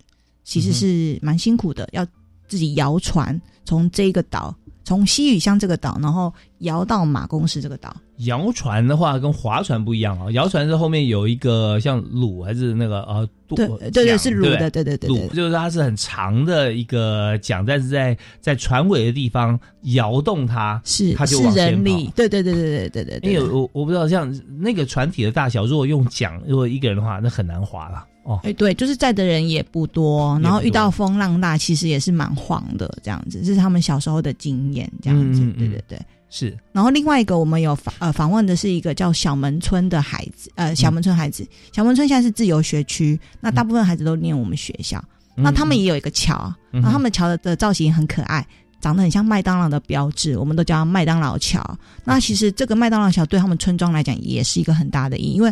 [0.45, 2.07] 其实是蛮辛苦的，要
[2.49, 4.55] 自己摇船从这个岛，
[4.87, 7.95] 从西屿乡这个岛，然后摇到马公市这个岛。
[8.19, 10.31] 摇船的话，跟划船不一样啊。
[10.31, 19.59] 摇船是后面有一个像橹还是那个呃，对对对，是橹的，对对对，橹就是它是很长的一个桨，但是在在船尾的地方
[19.95, 22.09] 摇动它，是它是人力。
[22.15, 23.33] 对对对对对对对。
[23.33, 28.07] 因为我我不知道像那个船体的大小，如果用桨，如果一个人的话，那很难划了。
[28.27, 28.41] 哦。
[28.43, 36.01] 哎，对，就是在的人也不多，然后遇到风浪大，其实也是蛮晃的，这样子，这是他们小时候的经验，这样子，嗯嗯嗯对对对。
[36.29, 36.57] 是。
[36.73, 45.03] 然后另外一个我们有访呃访问的是一个叫小门村的孩子，呃小门村孩子，小门村现在是自由学区，那大部分孩子都念我们学校，
[45.37, 48.47] 那他们也有一个桥，然后他们桥的的造型很可爱。
[48.79, 51.65] 长得很像麦当劳的标志，我们都叫麦当劳桥。
[52.05, 55.51] 那其实这个麦当劳桥对他们村庄来讲也是一个很大的意义，因为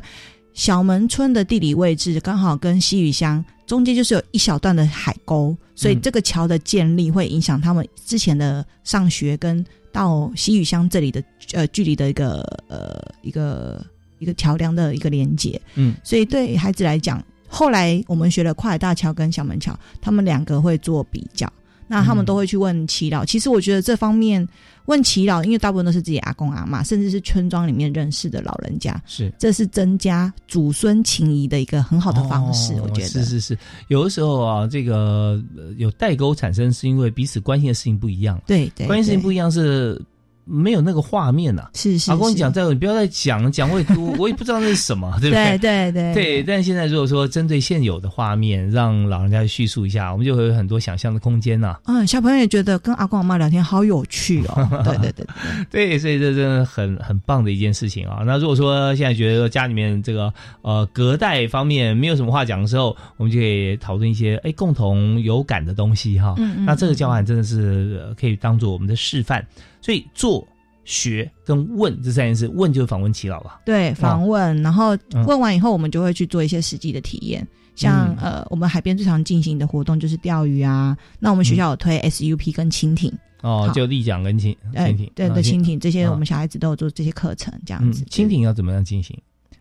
[0.54, 13.84] 小门村的地理位置刚好跟西屿乡中间就是有一小段的海沟，所以这个桥的建立会影响他们之前的上学跟到西屿乡这里的呃距离的一个呃一个
[14.18, 15.60] 一个桥梁的一个连接。
[15.74, 21.50] 嗯，所以对孩子来讲，后来我们学了跨海大桥跟小门桥，他们两个会做比较。
[21.86, 23.24] 那他们都会去问耆老。
[23.24, 24.46] 其实我觉得这方面
[24.87, 32.75] 问耆老，因为大部分都是自己阿公阿妈，甚至是村庄里面认识的老人家，是这是增加祖孙情谊的一个很好的方式。
[32.81, 35.42] 我觉得是是是，有的时候啊，这个
[35.77, 38.40] 有代沟产生，是因为彼此关心的事情不一样。
[38.47, 40.01] 对对，关心事情不一样是。
[40.44, 42.11] 没有那个画面呐，是是。
[42.11, 43.87] 阿公，你讲再，你不要再讲讲，我 也
[44.18, 45.59] 我也不知道那是什么，对不对？
[45.59, 46.42] 对对对对。
[46.42, 51.78] 但现在如果说针对现有的画面，让老人家叙述一下，我们就会有很多想象的空间呐。
[51.87, 54.68] 嗯，小朋友也觉得跟阿公阿妈聊天好有趣哦。
[54.85, 55.26] 对对对
[55.70, 58.22] 对，所以这真的很很棒的一件事情啊。
[58.26, 66.35] 那如果说现在觉得家里面这个呃隔代方面没有什么话讲的时候，我们就可以讨论一些哎共同有感的东西哈。
[66.38, 66.64] 嗯嗯。
[66.66, 69.44] 那这个交换真的是可以当做我们的示范，
[69.85, 70.42] 所以做。
[70.87, 73.59] 学跟问这三件事，问就是访问祈老吧。
[73.64, 74.94] 对，访问，然后
[75.27, 77.49] 问完以后，我们就会去做一些实际的体验。
[77.75, 80.94] 像呃，我们海边最常进行的活动就是钓鱼啊。
[81.18, 88.05] 那我们学校有推 SUP 跟蜻蜓哦，就立桨跟蜻蜻蜓，对对，蜻蜓这些我们小孩子都有做这些课程，这样子。
[88.11, 89.18] 蜻蜓要怎么样进行？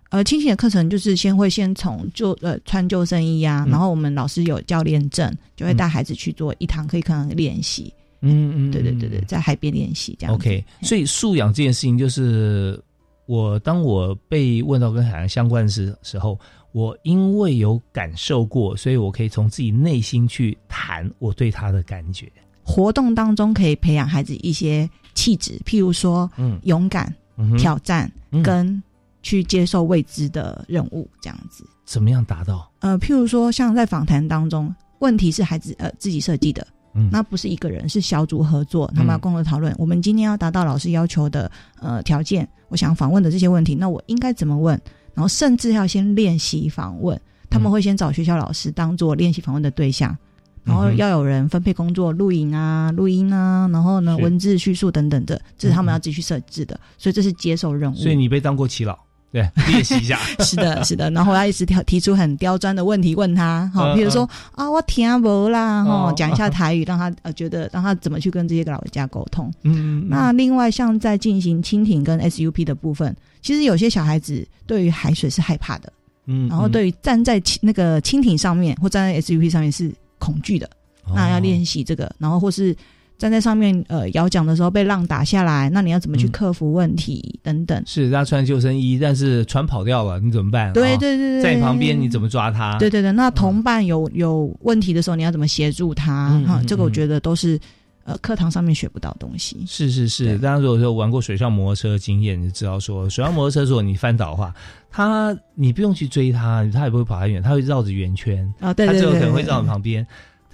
[0.10, 7.94] 呃，蜻蜓的课程就是先会先从就呃穿救生衣啊，然后我们老师有教练证，就会带孩子去做一堂可以可能练习。
[8.26, 10.34] 嗯嗯，对对对对，在海边练习这样。
[10.34, 12.82] OK，所以素养这件事情，就是
[13.26, 16.40] 我当我被问到跟海洋相关的时时候，
[16.72, 22.32] 我因为有感受过，所以我可以从自己内心去谈我对他的感觉。
[22.64, 27.14] 活动当中可以培养孩子一些气质，譬如说，嗯，勇敢、
[27.58, 28.10] 挑战
[28.42, 28.82] 跟
[29.22, 31.66] 去接受未知的任务这样子。
[31.86, 32.72] 怎么样达到？
[32.80, 36.66] 呃，譬如说，像在访谈当中，问题是孩子呃自己设计的。
[36.96, 39.74] 嗯，那不是一个人，是小组合作，他们要共同讨论。
[39.78, 44.80] 我们今天要达到老师要求的呃条件，我想访问的这些问题，那我应该怎么问？
[45.14, 50.16] 然后甚至要先练习访问，他们会先找学校老师当做练习访问的对象，
[50.64, 57.96] 然后要有人分配工作，录影啊、录音啊，然后呢文字叙述等等的，这是他们要自己去设置的，所以这是接受任务。
[57.96, 58.98] 所以你被当过祈老。
[59.34, 60.18] 对， 练习一下。
[60.40, 61.10] 是的，是的。
[61.10, 69.52] 然后我要一直提提出很刁钻的问题问他，哈，比如说啊，我听不啦，哈，讲一下台语，让他呃觉得让他怎么去跟这些老人家沟通。
[69.64, 70.08] 嗯。
[70.08, 75.92] 那另外像在进行蜻蜓跟 SUP 的部分，其实有些小孩子对于海水是害怕的，
[76.28, 80.70] 嗯，然后对于站在那个蜻蜓上面或站在 SUP 上面是恐惧的，
[81.12, 82.78] 那要练习这个，然后或是。
[83.24, 87.82] 站在上面，呃，摇桨的时候被浪打下来，那你要怎么去克服问题等等？
[87.86, 90.74] 是他穿救生衣，但是船跑掉了，你怎么办？
[90.74, 92.78] 对对对在你旁边你怎么抓他？
[92.80, 96.38] 对对对，那同伴有有问题的时候，你要怎么协助他？
[96.46, 97.58] 哈，这个我觉得都是
[98.04, 99.64] 呃课堂上面学不到东西。
[99.66, 104.54] 是是是，大家如果说玩过水上摩托车经验，你就知道说，水上摩托车如果你翻倒的话，
[104.92, 110.06] 他你不用去追他，他也不会跑太远，他会绕着圆圈啊，对对对，他最后可能会绕你旁边。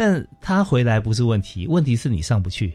[0.02, 2.72] 但他回来不是问题，问题是你上不去。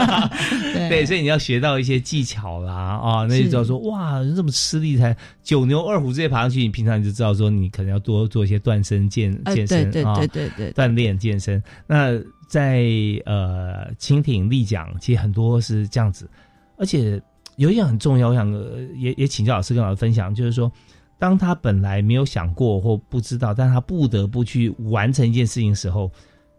[0.90, 11.62] 对，所以你要学到一些技巧啦啊，那就知道说哇，这么吃力才九牛二虎直接爬上去，你平常你就知道说你可能要多做一些断身健健身啊，对对对，锻炼健身。
[11.86, 12.82] 那在
[13.24, 16.28] 呃蜻蜓立桨，其实很多是这样子，
[16.76, 17.18] 而且
[17.56, 18.52] 有一点很重要，我想
[18.94, 20.70] 也也请教老师跟老师分享，就是说。
[21.18, 26.10] 当他本来没有想过或不知道，但他不得不去完成一件事情的时候，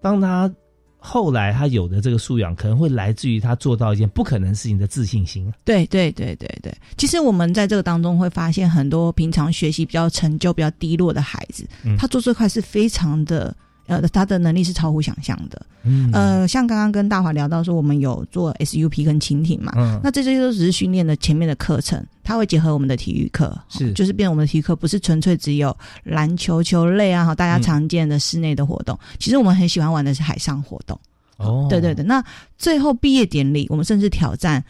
[0.04, 0.54] 当他
[1.00, 5.52] 后来他有的这个素养，可能会来自于他做到一件不可能事情的自信心。
[5.66, 13.56] 对对对对对，其实我们在这个当中会发现，很多平常学习比较成就比较低落的孩子，他做这块是非常的。
[13.88, 15.62] 呃，他的能力是超乎想象的。
[15.84, 30.98] 嗯，呃，像刚刚跟大华聊到说，我们有做 SUP 跟蜻蜓嘛，嗯，那这些都只是训练的前面的课程，它会结合我们的体育课，是，就是变我们的体育课不是纯粹只有篮球球类啊，哈，大家常见的室内的活动，其实我们很喜欢玩的是海上活动。
[31.38, 32.24] 哦，对对对，那
[32.58, 34.64] 最后毕业典礼，我们甚至挑战。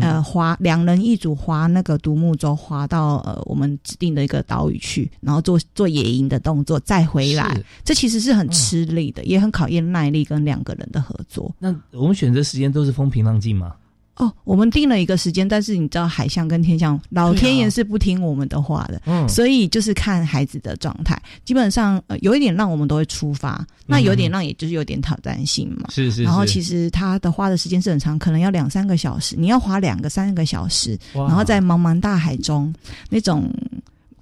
[0.00, 7.58] 呃，划两人一组划那个独木舟，划到呃我们指定的一个岛屿去，然后做做野营的动作，再回来。
[7.84, 11.54] 这其实是很吃力的，也很考验耐力跟两个人的合作。
[11.58, 13.74] 那我们选择时间都是风平浪静吗？
[14.20, 19.28] 哦，我们定了一个时间，但是你知道海象跟天象，老天爷是不听我们的话的，嗯。
[19.28, 21.20] 所以就是看孩子的状态。
[21.44, 25.88] 基本上、呃、有一点让我们都会出发，那有点让也就是有点挑战性嘛。
[25.88, 32.72] 是是，然后其实实他的花的时间是很长，可能要两三个小时，你要花两个三个小时，然后在茫茫大海中
[33.08, 33.50] 那种。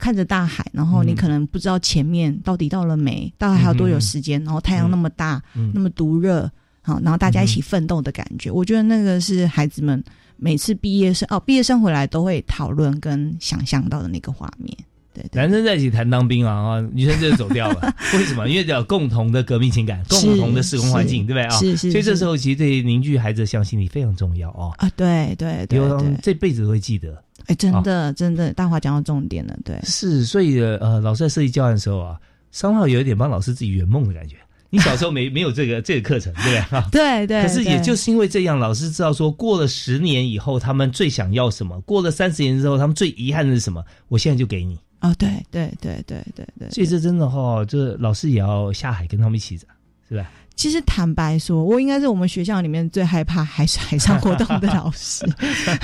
[0.01, 1.17] 看着大海，然后你嗯。
[1.17, 5.73] 可能不知道前面到底到了没，大概还有多久时间，然后太阳那么大，嗯。
[5.75, 6.49] 那么毒热，
[6.89, 10.03] 好，然后大家一起奋斗的感觉，我觉得那个是孩子们
[10.39, 14.75] 每次毕业生哦，毕业生回来都会讨论跟想象到的那个画面。
[15.13, 17.95] 对对，男生在一起谈当兵啊，啊，女生就走掉了。
[18.15, 18.49] 为什么？
[18.49, 21.51] 因为有共同的革命情感，共同的时空环境，对不对啊？
[21.59, 24.73] 是是，所以这时候候其实对凝聚孩子的向心力非常重要哦。
[24.79, 25.81] 啊，对对对
[26.23, 27.23] 这辈子都会记得。
[27.47, 32.19] 哎，真的真的，大华讲到重点了，对，是，所以呃，老师在设计教案的时候啊，
[32.53, 34.37] 商号有一点帮老师自己圆梦的感觉。
[34.71, 36.59] 你小时候没 没有这个这个课程，对不对？
[36.79, 37.43] 啊对对。
[37.43, 43.85] 可是也就是因为这样，老师知道说，过了十年以后，他们最想要什么；过了三十年之后，他们最遗憾的是什么？
[44.09, 44.79] 我现在就给你。
[45.01, 49.65] 哦，对对对对对对，所以这真的哈、这老师也要下海跟他们一起的，
[50.09, 50.29] 是吧？
[50.59, 55.25] 其实坦白说，我应该是我们学校里面最害怕海海上活动的老师。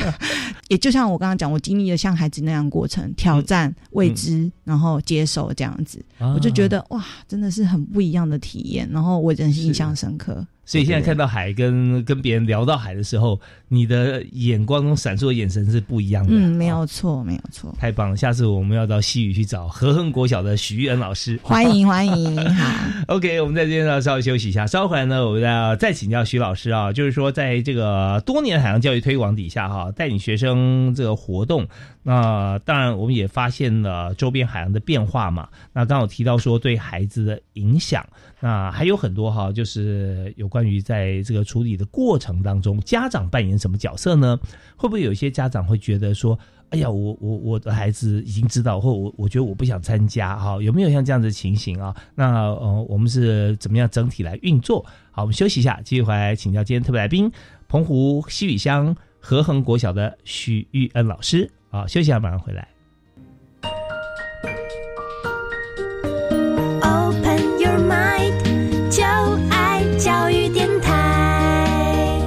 [0.69, 6.75] 也就像我刚刚讲，我经历了像孩子那样过程，挑战未知，然后接受这样子，我就觉得。
[6.75, 10.45] 得哇，真的是很不一样的体验，然后我真是印象深刻。
[10.67, 13.39] 所以现在看到海跟跟别人聊到海的时候，
[13.69, 16.33] 你的眼光中闪烁的眼神是不一样的。
[16.35, 17.75] 嗯，没哦有错，没有错。
[17.79, 18.17] 太棒了！
[18.17, 21.39] 下次我们要到西屿去找和恒国小的徐玉恩老师。
[21.43, 22.89] 欢迎欢迎，好。
[23.15, 31.67] OK，我们在这边呢稍微休息一下，稍后回来呢，我们要再请教徐老师啊，就是说在这个多年海洋教育推广底下哈，带领学生这个活动，
[32.05, 35.49] 那当然我们也发现了周边海洋的变化嘛。
[35.73, 38.07] 那刚好提到说对孩子的影响，
[38.39, 44.39] 那还有很多哈，就是有关于在这个处理的过程当中，家长扮演什么角色呢？
[44.77, 46.39] 会不会有一些家长会觉得说？
[46.71, 51.95] 哎呀，我我我的孩子已经知道，或我我觉得我不想参加哈，有没有像这样的情形啊？
[52.17, 54.85] 那呃，我们是怎么样整体来运作？
[55.13, 57.31] 好，我们休息一下，继续回来请教今天特别来宾，
[57.69, 62.69] 澎湖西屿乡和恒国小的许玉恩老师啊，休息一下，马上回来。
[66.81, 69.03] Open your mind，就
[69.51, 72.21] 爱教育电台。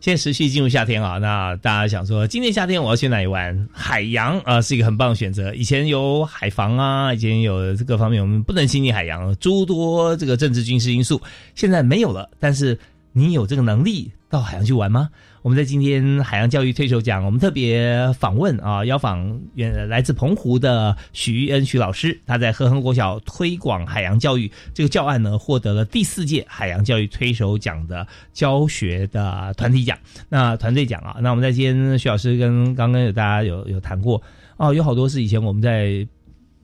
[0.00, 3.68] 现在持续进入夏天啊，那大家想说，今年夏天我要去哪里玩？
[3.72, 5.52] 海洋啊、是一个很棒的选择。
[5.52, 11.20] 以前有海防啊，以前有这个方面，我们不能亲近海洋，诸多这个政治军事因素，
[11.56, 12.30] 现在没有了。
[12.38, 12.78] 但是
[13.12, 15.08] 你有这个能力到海洋去玩吗？
[15.40, 29.96] 我们在今天海洋教育推手奖，我们特别访问啊，邀访原来自澎湖的许玉恩许老师，他在和恒国小推广海洋教育这个教案呢，获得了第四届海洋教育推手奖的教学的团体奖，
[30.28, 31.16] 那团队奖啊。
[31.20, 34.22] 那我们在今天徐老师跟刚刚有大家有有谈过
[34.58, 36.06] 哦，有好多是以前我们在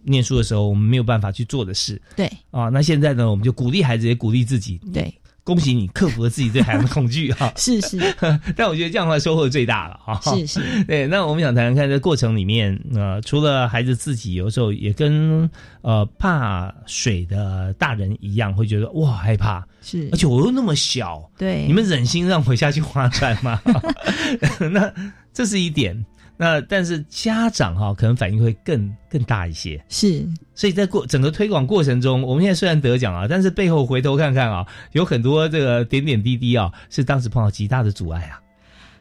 [0.02, 2.68] 念书的时候我们没有办法去做的事对啊。
[2.68, 4.78] 那现在呢，我们就鼓励孩子，也鼓励自己。
[4.92, 5.14] 对，
[5.45, 7.99] 恭喜你克服了自己对海洋的恐惧 哈、是是
[8.57, 10.18] 但我觉得这样的话收获最大了哈。
[10.34, 15.49] 是是，对，那我们想谈谈看，这过程里面，呃，除了孩子自己，有时候也跟
[15.82, 23.61] 呃怕水的大人一样，会觉得哇害怕，是而且我又那么小，对，你们忍心让我下去划船吗？
[24.72, 24.90] 那
[25.32, 26.05] 这是一点。
[26.37, 30.26] 那但是家长哈、可能反应会更更大一些，是。
[30.55, 38.41] 所以在过整个推广过程中，我们现在虽然得奖啊，但是背后回头看看啊，有很多这个点点滴滴啊，是当时碰到极大的阻碍啊。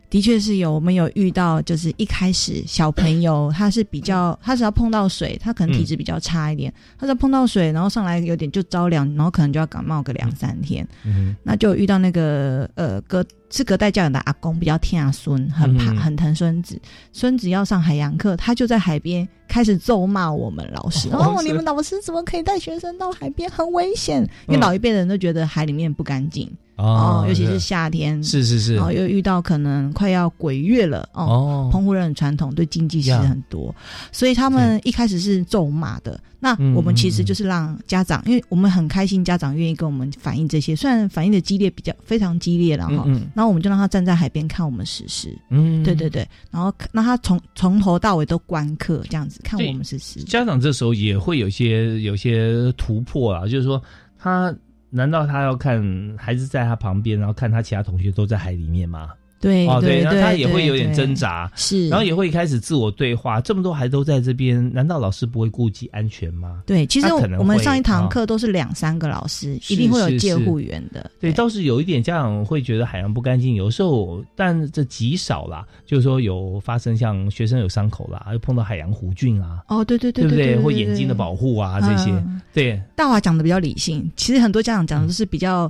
[0.09, 11.35] 的确是有，我们有遇到，就是一开始小朋友他是比较，他只要碰到水，他可能体质比较差一点，他只要碰到水，然后上来有点就着凉，然后可能就要感冒个两三天，嗯。
[11.41, 15.97] 那就遇到那个呃隔是隔代教养的阿公比较疼孙，很怕嗯。
[15.97, 16.81] 很疼孙子，
[17.11, 26.51] 孙子要上海洋课，他就在海边开始咒骂我们老师，哦，哦你们老师怎么可以带学生到海边，很危险，因为嗯老一辈的人都觉得海里面不干净。
[26.75, 28.73] 哦哦，尤其是夏天，是是是。
[28.73, 31.23] 然后又遇到可能快要鬼月了哦。
[31.23, 31.69] 哦。
[31.71, 33.73] 澎湖人很传统，对经济其实很多，
[34.11, 36.19] 所以他们一开始是咒骂的。
[36.43, 43.03] 那嗯我们其实就是让家长，因为我们很开心，家长愿意跟我们反映这些，虽然反映的激烈比较非常激烈了哈。
[43.07, 50.21] 嗯嗯然后我们就让他站在海边看我们实施，嗯对对对，然后让他从从头到尾都观课这样子看我们实施。
[50.25, 53.81] 家长这时候也会有些有些突破啊，就是说
[54.19, 54.53] 他
[54.89, 55.81] 难道他要看
[56.17, 59.11] 孩子在他旁边，然后看他其他同学都在海里面吗？
[59.43, 63.41] 对哦，对然后他也会有点对挣扎，是，然后也会开始自我对话。
[63.41, 66.63] 这么多孩子都在这边，难道老师不会顾及安全吗？
[66.65, 71.11] 对，其实我们上一堂啊课都是两三个老师，一定会有是是戒护员的。
[71.19, 75.65] 对，倒是有一点家长会觉得海洋不干净，有时候，但这极少啦。
[75.85, 85.69] 就是说有发生像学生有伤口啦，又碰到海洋弧菌啊，哦，对对对对不对，或眼睛的保护啊这些，嗯对，大华讲的比较理性，其实很多家长讲的都是比较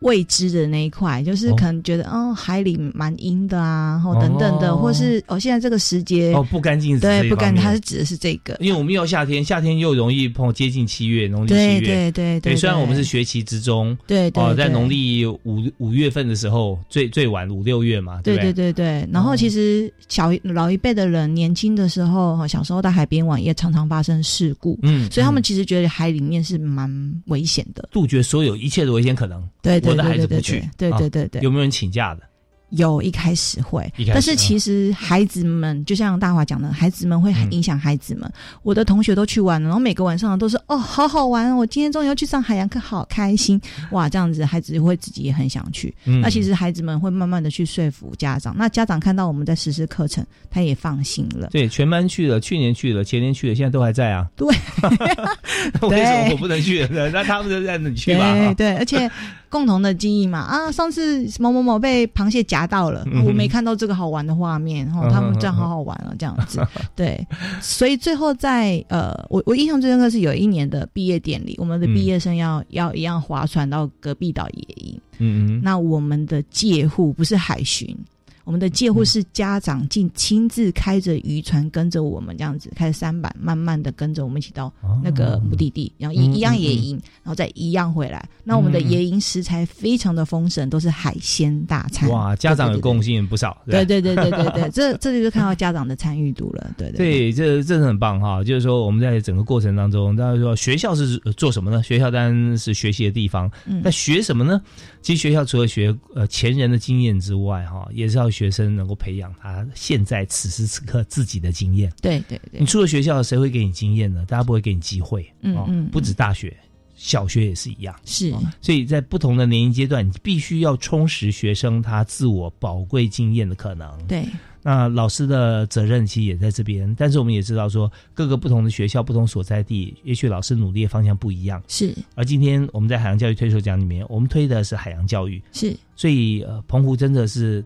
[0.00, 8.56] 未知的那一块，就是可能觉得哦海里蛮阴的啊，或等等的，哦或是哦现在这个时节哦不干净对不干净，它是指的是这个。
[8.60, 11.80] 因为我们又夏天，夏天又容易碰接近七月，农历七月。
[11.80, 18.72] 对对对对虽然我们是学期之中，对对哦，在农历五五月份的时候，最最晚五六月嘛，对对对？
[18.72, 26.90] 对对，然后其实小一老一辈的人年轻的时候，小时候在海边玩也常常发生事故，嗯所以他们其实觉得海里面是蛮
[27.26, 27.88] 危险的。
[27.92, 29.42] 杜绝所有一切的危险可能。
[29.62, 32.22] 对对我的孩子不去，对啊对对对有没有人请假的？
[32.70, 38.28] 有一开始会但是其实孩子们就像大华讲的，孩子们会很影响孩子们。
[38.64, 41.56] 我的同学都去玩了，然后每个晚上都是哦，好好玩哦！
[41.56, 43.60] 我今天终于要去上海洋课，好开心
[43.92, 44.08] 哇！
[44.08, 45.94] 这样子，孩子会自己也很想去。
[46.04, 51.50] 嗯那其实孩子们会慢慢的去说服家长，那家长看到我们在实施课程，他也放心了。
[51.52, 54.26] 对，全班去了，去年去了，前年去了，现在都还在啊。
[54.34, 54.48] 对，
[55.88, 56.84] 为什么我不能去？
[56.90, 58.34] 那他们就在那里去吧。
[58.34, 59.08] 对对，而且
[59.54, 63.24] 共同的记忆嘛啊，上次某某某被螃蟹夹到了，嗯。
[63.24, 66.60] 我没看到这个好玩的画面，哦，嗯他们这样好好玩啊，这样子，
[66.96, 67.24] 对，
[67.60, 77.96] 所以最后在呃，我我印象最深刻是有一年的毕业典礼，我们的毕业生要、要一样划船到隔壁岛野营，嗯嗯，那我们的借户不是海巡。
[78.44, 84.72] 我们的介护是家长竟亲自开着渔船跟着我们这样子，开着三板，慢慢的跟着我们一起到
[85.02, 88.28] 那个目的地，然后一嗯一样野嗯营，然后再一样回来。
[88.44, 92.08] 那我们的野营食材非常的丰盛，都是海鲜大餐。
[92.10, 93.56] 哇，家长的贡献不少。
[93.66, 96.70] 对对对对对对， 这这里就看到家长的参与度了。
[96.76, 98.44] 对对对，这这是很棒哈。
[98.44, 101.82] 就是说，我们在整个过程当中，大家说学校是呃做什么呢？
[101.82, 103.50] 学校当然是学习的地方。
[103.66, 104.60] 嗯那学什么呢？
[105.04, 111.92] 其实学校除了学呃前人的经验之外，哈，也是要学生能够培养他现在此时此刻自己的经验。
[112.00, 114.24] 对对对你出了学校，谁会给你经验呢？
[114.26, 115.20] 大家不会给你机会。
[115.42, 116.56] 哦嗯嗯不止大学，
[116.96, 117.94] 小学也是一样。
[118.06, 124.06] 是，所以在不同的年龄阶段，你必须要充实学生他自我宝贵经验的可能。
[124.06, 124.24] 对，
[124.66, 131.62] 那老师的责任其实也在这边，但是我们也知道说，各个不同的学校、不同所在地，也许老师努力的方向不一样。
[131.68, 137.62] 是，而今天我们在海洋教育推手奖里面，我们推的是海洋教育，是，所以呃，澎湖真的是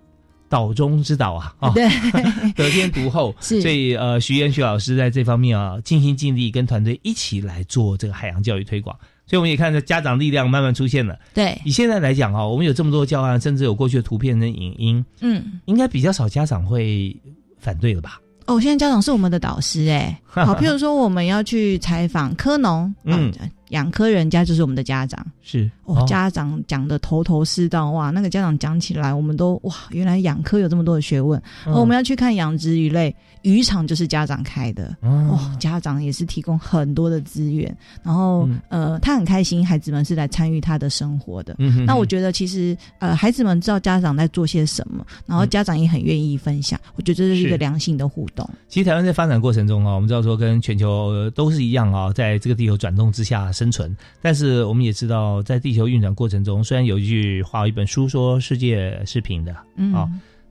[0.48, 1.88] 岛中之岛啊，啊、 对，
[2.56, 3.32] 得天独厚。
[3.40, 8.98] 是所以呃，徐彦徐老师在这方面啊，尽心尽力跟团队一起来做这个海洋教育推广。
[9.28, 11.16] 所以我们也看着家长力量慢慢出现了。
[11.34, 17.14] 对，以现在来讲啊，我们有这么多教案，甚至有过去的图片跟影音，嗯，应该比较少家长会
[17.58, 18.20] 反对了吧？
[18.46, 25.22] 哦，现在家长是我们的导师哎， 好，譬如说我们要去采访科农，嗯嗯，养科人家就是我们的家长。
[25.42, 31.38] 是哦，家长讲的头头是道，哇，那个家长讲起来，我们都哇，原来养科有这么多的学问。
[31.66, 41.54] 嗯哦，我们要去看养殖鱼类，渔场就是家长开的，哦哦，家长也是提供很多的资源，然后、嗯呃，他很开心，孩子们是来参与他的生活的。
[41.58, 48.48] 嗯哼那我觉得其实呃，孩子们知道家长在做些什么，然后嗯家长也很愿意分享，我觉得这是一是个良性的互动。
[48.68, 53.96] 其实台湾在发展过程中啊，我们知道说跟全球呃都是一样啊，在这个地球转动之下生存。
[54.20, 60.08] 但是我们也知道，在地球运转过程中，虽然有一句话，有一本书说世界是平的，嗯啊，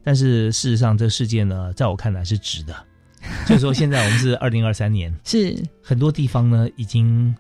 [0.07, 2.73] 但是事实上这个世界呢，在我看来是直的。
[3.45, 5.53] 就是说，现在我们是二零二三年， 是
[5.83, 7.35] 很多地方呢已经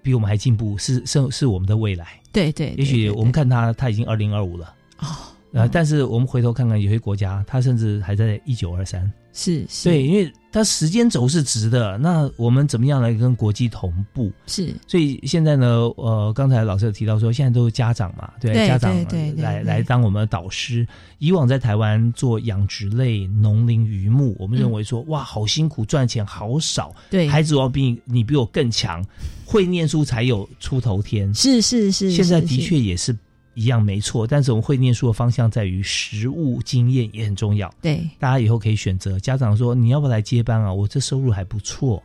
[0.00, 2.18] 比我们还进步，是是是我们的未来。
[2.32, 4.74] 对对，也许我们看它，它已经二零二五了。
[5.00, 5.06] 哦，
[5.52, 9.10] 呃，但是我们回头看看有些国家，它甚至还在一九二三。
[9.32, 14.30] 是是，对，因为它时间轴是直的，那我们怎么样来跟国际同步？
[14.48, 20.84] 是，所以现在呢，呃，刚才老师有提到说，现在都是家长嘛，对，对家长对对对来对来当我们的导师。
[21.18, 29.04] 以往在台湾做养殖类、农林渔牧，我们认为说，哇，好辛苦，赚钱好少，对孩子要比你比我更强，
[29.46, 31.32] 会念书才有出头天。
[31.32, 33.16] 是是是，现在的确也是
[33.60, 34.26] 一样，没错。
[34.26, 37.72] 但是我们会念书的方向在于实物经验也很重要。
[37.82, 39.20] 对，大家以后可以选择。
[39.20, 40.72] 家长说你要不要来接班啊？
[40.72, 42.02] 我这收入还不错。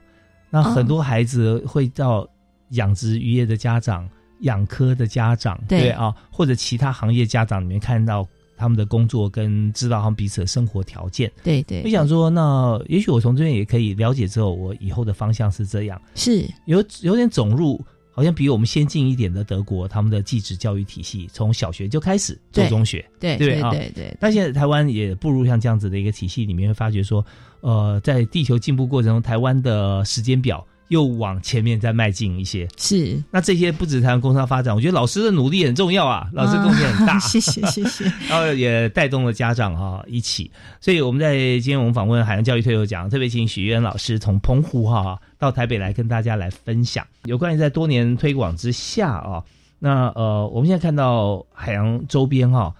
[0.49, 2.28] 那哦很多孩子会到
[2.72, 4.08] 养殖渔业的家长、
[4.41, 8.28] 养科的家长，对啊，或者其他行业家长里面看到
[8.58, 11.32] 他们的工作跟知道他们彼此的生活条件。
[11.41, 17.84] 对对，我想说，那也许我从这边也可以了解之后，我以后的方向是这样，是有有点走入
[18.16, 24.16] 好像比我们先进一点的德国，他们的继职教育体系从小学就开始做中学，对对啊对对。
[24.22, 27.24] 但现在台湾也步入像这样子的一个体系里面，会发觉说，
[27.59, 30.66] 呃，在地球进步过程中，台湾的时间表。
[30.90, 33.22] 又往前面再迈进一些，是。
[33.32, 47.06] 那这些不止台湾工商发展，我觉得老师的努力很重要啊，老师贡献很大，谢 谢谢谢， 然后也带动了家长哈一起，所以我们在今天我们访问海洋教育退休奖，特别请许渊老师从澎湖哈到台北来跟大家来分享。
[47.24, 49.44] 有关于在多年推广之下啊，
[49.80, 52.74] 那呃我们现在看到海洋周边哈，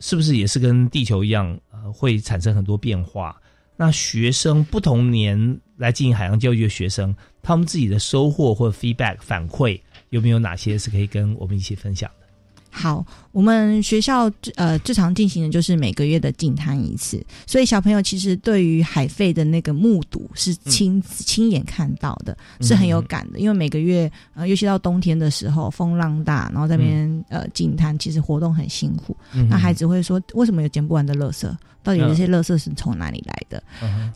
[0.00, 3.36] 是不是也是跟地球一样呃会产生很多变化？
[3.84, 7.12] 那学生不同年来进行海洋教育的学生。
[7.42, 9.80] 他们自己的收获或 feedback 反馈
[10.10, 12.26] 有没有哪些是可以跟我们一起分享的？
[12.70, 23.40] 好，我们学校呃最常进行的就是每个月的净滩一次，所以小朋友其实对于海废的那个目睹是亲亲眼看到的，是很有感的。
[23.40, 29.16] 因为每个月呃，尤其到冬天的时候，风浪大，然后在那边呃净滩其实活动很辛苦，
[29.50, 31.52] 那孩子会说为什么有捡不完的垃圾？
[31.82, 33.62] 到底这些垃圾是从哪里来的？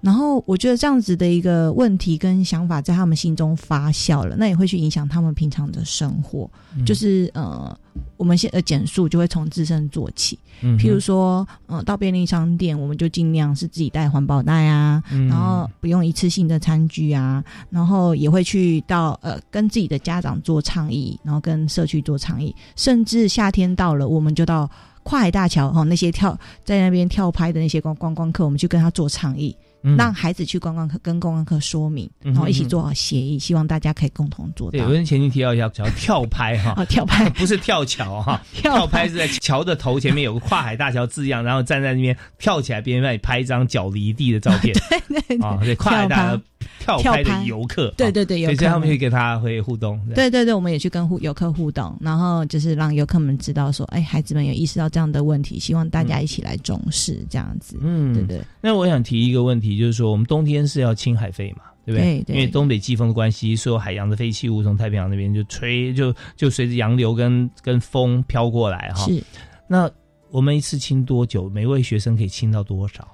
[0.01, 6.49] 然后我觉得这样子的一个问题跟想法在他们心中发酵了，那也会去影响他们平常的生活。
[6.85, 7.77] 就是呃，
[8.17, 10.39] 我们先呃减速就会从自身做起，
[10.79, 24.71] 譬如说，呃，到便利商店，我们就尽量是自己带环保袋啊，然后不用一次性的餐具啊，然后也会去到呃跟自己的家长做倡议，然后跟社区做倡议，甚至夏天到了，我们就到。
[25.07, 29.57] 跨海大桥哈，那些跳在那边跳拍的那些观观光客，我们去跟他做倡议，
[29.97, 34.73] 让孩子去观光客跟观光客说明，然后一起做好协议，希望大家可以共同做到。
[34.73, 44.75] 对，我跟前提提到一下，叫跳拍哈， 跳拍 不是跳桥哈， 跳拍是在桥的头前面有个跨海大桥字样，然后站在那边跳起来，别人帮你拍一张脚离地的照片。
[44.89, 46.43] 对对啊，对，跨海大桥。
[46.79, 50.01] 跳拍的游客，对对对，所以他们会跟他会互动。
[50.15, 57.79] 对对对，我们也去跟互游客互动，然后就是让游客们知道说，哎，孩子们有意识到这样的问题，希望大家一起来重视这样子。
[57.83, 58.41] 嗯，对对。
[58.61, 62.25] 那我想提一个问题，就是说我们冬天是要清海废嘛，对不对？
[62.29, 69.05] 因为东北季风的关系，所有海洋的废弃物从太平洋那边就吹，就就随着洋流跟跟风飘过来哈。
[69.07, 69.23] 是。
[69.69, 69.91] 那
[70.31, 71.49] 我们一次清多久？
[71.49, 73.07] 每位学生可以清到多少？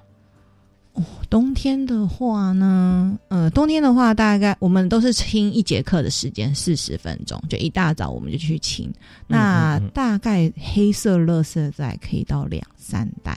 [0.93, 8.93] 哦，冬天的话呢，呃，冬天的话，大概我们都是清一节课的时间，四十分钟，就一大早我们就去清。
[9.25, 13.35] 那大概黑色垃圾袋可以到两三袋，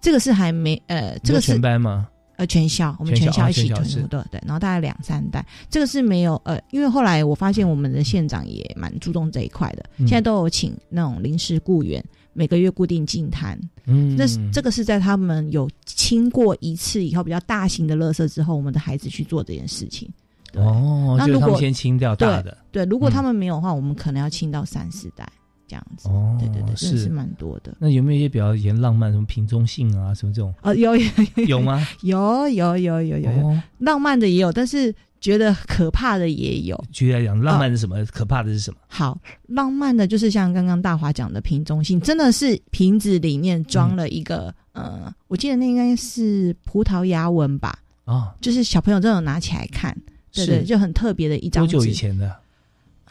[0.00, 2.08] 这个是还没呃，这个是全班吗？
[2.36, 12.02] 呃，全校，我们全校一起囤对对，然后大概两三袋，这个是没有呃，因为后来我发现我们的县长也蛮注重这一块的，现在都有请那种临时雇员。
[12.34, 20.08] 每个月固定净摊，嗯，那这个是在他们有清过一次以后比较大型的垃圾之后，我们的孩子去做这件事情。
[20.54, 25.26] 哦，那如果先清掉大的，对，如果他们没有的话，我们可能要清到三四代
[25.66, 26.08] 这样子。
[26.08, 27.74] 哦，对对对，是是蛮多的。
[27.78, 30.52] 那有没有一些比较严浪漫，什么瓶中信啊，什么这种？
[30.62, 31.04] 哦，有有
[31.46, 31.86] 有吗？
[32.02, 34.94] 有有有有有有，浪漫的也有，但是。
[35.24, 38.04] 觉得可怕的也有，举例来讲，浪漫是什么？
[38.12, 38.76] 可怕的是什么？
[38.86, 47.78] 好，浪漫的就是像刚刚大华讲的瓶中信，真的是瓶子里面装了一个，呃，我记得那应该是葡萄牙文吧？
[48.04, 49.96] 啊，就是小朋友这种拿起来看，
[50.30, 51.66] 对对，就很特别的一张。
[51.66, 52.30] 多久以前的？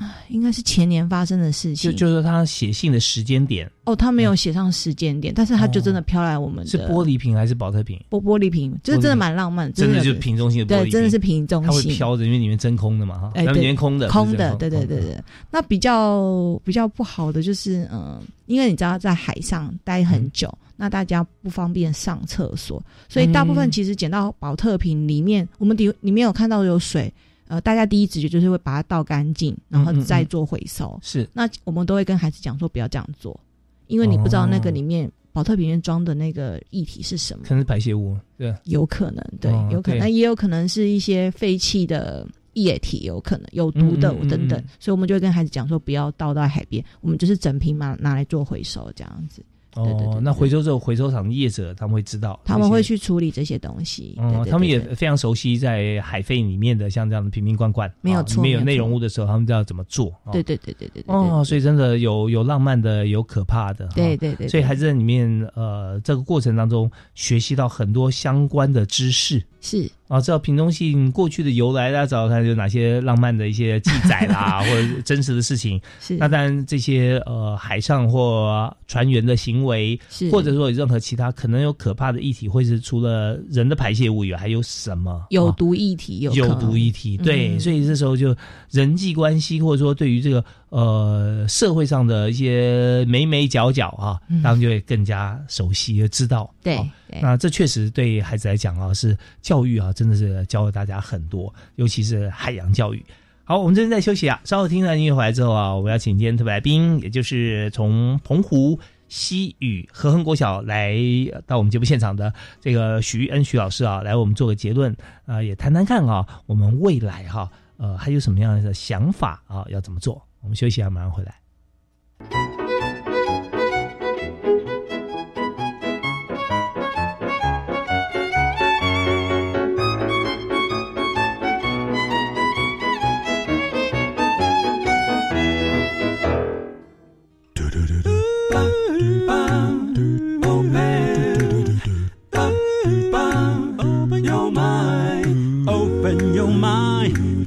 [0.04, 1.92] 啊，应该是前年发生的事情。
[1.92, 6.70] 就就是他写信的时间点哦，他没有写上时间点，但是他就真的飘来我们的。
[6.70, 8.00] 是玻璃瓶还是保特瓶？
[8.10, 11.70] 玻玻璃瓶，就是真的蛮浪漫，真的就是瓶中心的玻璃对，真的是瓶中心。
[11.70, 15.22] 它会飘着，因为里面真空的嘛，哈，里面空的，空的，对对对对。
[15.50, 27.14] 那比较比较不好的就是，嗯，因为你知道在海上待很久，那大家不方便上厕所，所以大部分其实捡到保特瓶里面，我们里里面有看到有水。
[27.48, 30.98] 呃，大家第一直觉就是会把它倒干净，然后再做回收。
[31.02, 33.40] 是，那我们都会跟孩子讲说不要这样做，
[33.88, 49.44] 因为你不知道那个里面保特瓶里面装的那个液体是什么，可能是排泄物，对，有可能，对，有可能，也有可能是一些废弃的液体，有可能有毒的等等，所以我们就会跟孩子讲说不要倒到海边，我们就是整瓶嘛拿来做回收这样子。
[49.76, 54.16] 哦，那回收之后，回收厂业者他们会知道，他们会去处理这些东西。
[54.20, 60.14] 哦，他们也非常熟悉在海废里面的像这样的瓶瓶罐罐，没有错，没有内容物的时候，他们知道怎么做。
[60.32, 61.04] 对对对对对。
[61.08, 63.88] 哦，所以真的有有浪漫的，有可怕的。
[63.96, 64.48] 对对对。
[64.48, 69.44] 所以还是在里面，呃，这个过程当中学习到很多相关的知识。
[69.60, 69.90] 是。
[70.14, 75.82] 啊，知道屏东信过去的由来，大家找找看有哪些浪漫的一些记载啦， 或者真实的事情。
[76.00, 88.36] 是那当然这些呃海上或船员的行为，是或者说有任何其他可能有可怕的议题，或是除了人的排泄物以外，还有什么有啊毒议题，有毒议题，对，嗯所以这时候就
[88.70, 96.52] 人际关系，或者说对于这个呃社会上的一些眉眉角角啊，嗯当然就会更加熟悉，知道。
[96.64, 96.80] 对
[97.22, 103.06] 那这确实对孩子来讲啊，是教育啊，真的是教了大家很多，尤其是海洋教育。
[103.44, 110.98] 好，我们这边在休息啊，稍后听完音乐回来之后啊，我要请今天特别来宾，也就是从澎湖西屿和恒国小来
[111.46, 114.96] 到我们节目现场的这个徐恩徐老师啊，来我们做个结论
[115.28, 117.48] 啊、也谈谈看啊，我们未来哈、
[117.78, 120.20] 呃还有什么样的想法啊，要怎么做？
[120.44, 122.63] 我们休息一下，马上回来。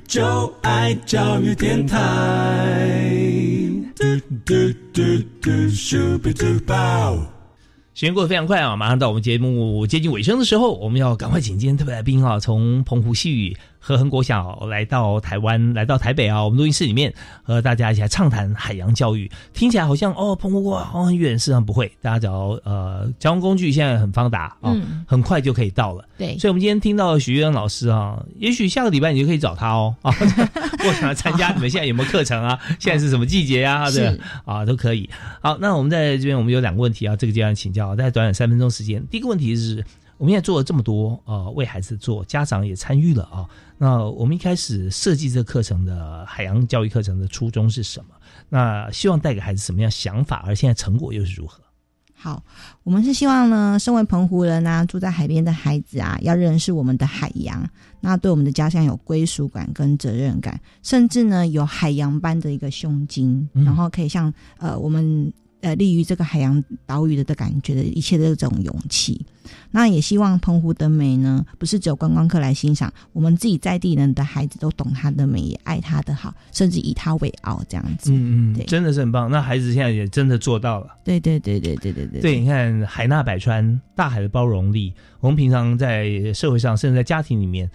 [0.07, 1.99] 就爱教育电台。
[7.95, 13.57] 时间过得非常快啊，马上到我们节目接近尾声的时候，我们要赶快请今天特别来宾啊，从澎湖西屿
[13.87, 17.15] 和恒国小来到台湾，来到台北啊，我们录音室里面
[17.45, 19.31] 和大家一起来畅谈海洋教育。
[19.53, 26.05] 听起来好像哦，澎湖哇，好像很远，事实上不会，大家只要呃，交通工具现在很发达啊，嗯很快就可以到了。
[26.19, 30.13] 对所以我们今天听到许玉恩老师啊，也许下个礼拜你就可以找他哦啊，
[30.85, 32.59] 我想要参加你们现在有没有课程啊？
[32.81, 33.89] 现在是什么季节啊？
[33.89, 35.09] 对是啊，都可以。
[35.41, 39.01] 好，那我们在这边我们有两个问题啊，这个阶段请教，在短短三分钟时间。
[39.13, 39.85] 第一个问题是，
[40.19, 43.47] 我们现在做了这么多呃，为孩子做，家长也参与了啊。
[43.79, 48.15] 那我们一开始设计这个课程的海洋教育课程的初衷是什么？
[48.49, 50.43] 那希望带给孩子什么样想法？
[50.47, 51.61] 而现在成果又是如何？
[52.19, 52.43] 好，
[52.83, 57.69] 我们是希望呢，身为澎湖人啊，住在海边的孩子啊，要认识我们的海洋，
[58.01, 65.31] 那对我们的家乡有归属感跟责任感，甚至呢有海洋般的一个胸襟，嗯然后可以像呃我们
[65.61, 69.25] 呃立于这个海洋岛屿的的感觉的一切的这种勇气。
[69.71, 78.11] 那也希望澎湖的美呢，不是只有观光客来欣赏，我们自己在地人的孩子都懂它的美，也爱它的好，甚至以它为傲这样子。
[78.11, 79.31] 嗯嗯，对，真的是很棒。
[79.31, 80.89] 那孩子现在也真的做到了。
[81.05, 87.71] 对对对对对对对,对，你看海纳百川，大海的包容力，我们平常在社会上，甚至在家庭里面。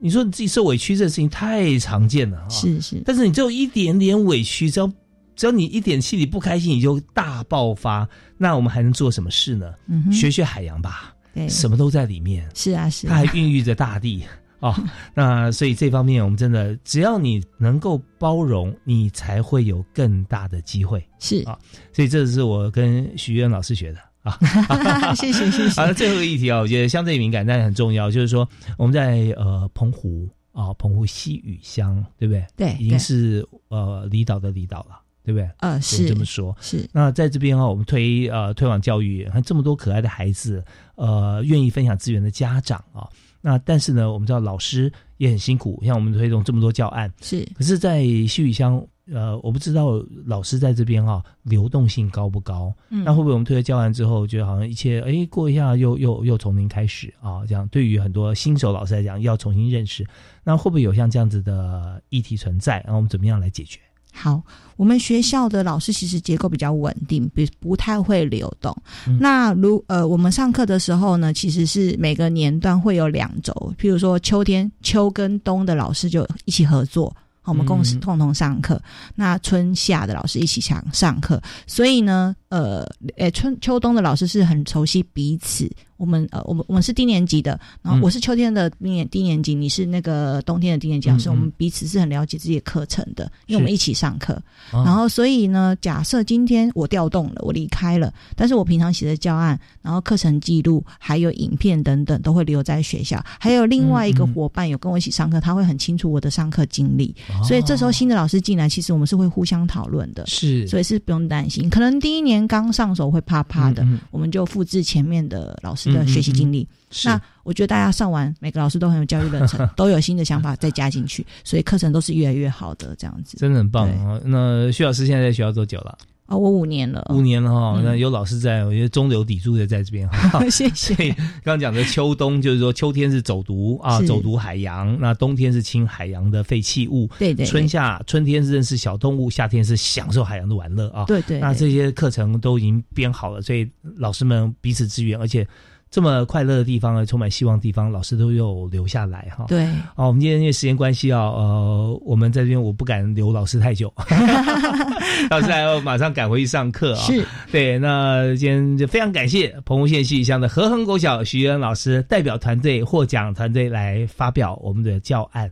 [0.00, 4.90] 你说你自己受委屈这事情太常见了，是是，但是你只有一点点委屈，只要
[5.36, 8.08] 只要你一点气你不开心，你就大爆发，
[8.38, 9.72] 那我们还能做什么事呢？
[9.88, 12.48] 嗯哼学学海洋吧，对什么都在里面。
[12.54, 14.24] 是啊是啊，它还孕育着大地
[14.60, 14.74] 哦。
[15.14, 21.06] 那所以这方面，我们真的只要你能够包容，你才会有更大的机会。
[21.18, 21.58] 是啊，
[21.92, 23.98] 所以这是我跟徐渊老师学的。
[24.24, 32.46] 啊，谢谢谢谢好，那最后一个议题啊，我觉得相对敏感，但是很重要，就是说我们在呃澎湖啊，澎湖西屿乡，对不对？
[32.56, 35.50] 对已经是呃离岛的离岛了，对不对？
[35.58, 36.54] 呃是这么说。
[36.60, 40.62] 是那在这边啊，我们推呃推广教育，看这么多可爱的孩子，
[40.96, 43.08] 呃，愿意分享资源的家长啊，
[43.40, 52.74] 那但是呢，我们知道老师也很辛苦，像我们推动这么多教案，是，可是，在西语乡，呃，我不知道老师在这边哦，流动性高不高？
[52.90, 57.44] 嗯那会不会我们推了教案之后，觉得好像一切哎过一下又又又从零开始啊？
[57.46, 60.06] 这样对于很多新手老师来讲，要重新认识，
[60.42, 62.80] 那会不会有像这样子的议题存在？
[62.80, 63.80] 然后我们怎么样来解决？
[64.14, 64.40] 好，
[64.76, 68.74] 我们学校的老师其实结构比较稳定，不不太会流动。
[69.06, 77.14] 嗯那如呃，我们上课的时候呢，其实是每个年段会有两周，譬如说秋天秋跟冬的老师就一起合作。
[77.46, 78.80] 我们共共同上课，
[79.14, 85.68] 那春夏的老师一起上上课，所以呢，呃，诶，春秋冬的老师是很熟悉彼此。
[85.96, 94.34] 我们呃，我们我们是低年级的，然后嗯我是秋天的低年低年级，你是那个冬天的低年级老师，嗯嗯我们彼此是很了解自己的课程的，因为我们一起上课。
[94.72, 103.24] 哦然后，所以呢，假设今天我调动了，我离开了，但是我平常写的教案，然后课程记录，还有影片等等，都会留在学校。
[103.38, 107.14] 还有另外一个伙伴有跟我一起上课，他会很清楚我的上课经历，
[107.46, 111.70] 所以这时候新的老师进来，其实我们是会互相讨论的，是所以是不用担心。
[111.70, 116.66] 可能第一年刚上手会怕怕的，嗯嗯我们就复制前面的老师的学习经历。
[117.04, 123.36] 那我觉得大家上完，每个老师都很有教育热忱， 都有新的想法再加进去，所以课程都是越来越好的这样子。
[123.36, 124.20] 真的很棒啊！
[124.24, 125.98] 那徐老师现在在学校多久了？
[126.26, 127.80] 哦，我五年了，五年了哈。
[127.84, 130.42] 那有老师在，我觉得中流砥柱的在这边哈。
[130.48, 130.94] 谢谢。
[131.42, 137.08] 刚刚讲的秋冬，就是说秋天是走读啊，走读海洋；那冬天是清海洋的废弃物。
[137.18, 137.44] 对对。
[137.44, 141.04] 春夏春天是认识小动物，夏天是享受海洋的玩乐啊。
[141.04, 141.38] 对对。
[141.40, 145.46] 那这些课程都已经编好了，所以老师们彼此支援，而且。
[145.94, 149.44] 这么快乐的地方啊，充满希望的地方，老师都有留下来哈。
[149.46, 149.64] 对，
[149.94, 153.94] 哦，我们今天因为时间关系啊，呃，我们在这边我不敢留老师太久，
[155.30, 157.00] 老师还要马上赶回去上课啊。
[157.00, 165.48] 是，对，那今天就非常感谢澎湖县戏乡的和恒国小徐恩老师代表团队获奖团队来发表我们的教案。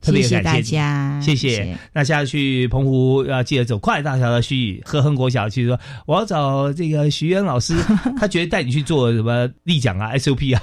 [0.00, 1.76] 特别感谢大家，谢谢。
[1.92, 7.74] 那下次去澎湖要记得走快大桥的徐和恒国小，去说我要找这个徐渊老师，
[8.18, 10.62] 他觉得带你去做什么立奖啊、SOP 啊，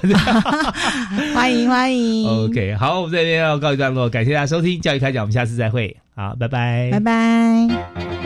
[1.34, 2.26] 欢迎欢迎。
[2.26, 8.25] OK，好，我们这边要告一段落，感谢大家收听教育开讲，我们下次再会，好，拜拜，拜拜。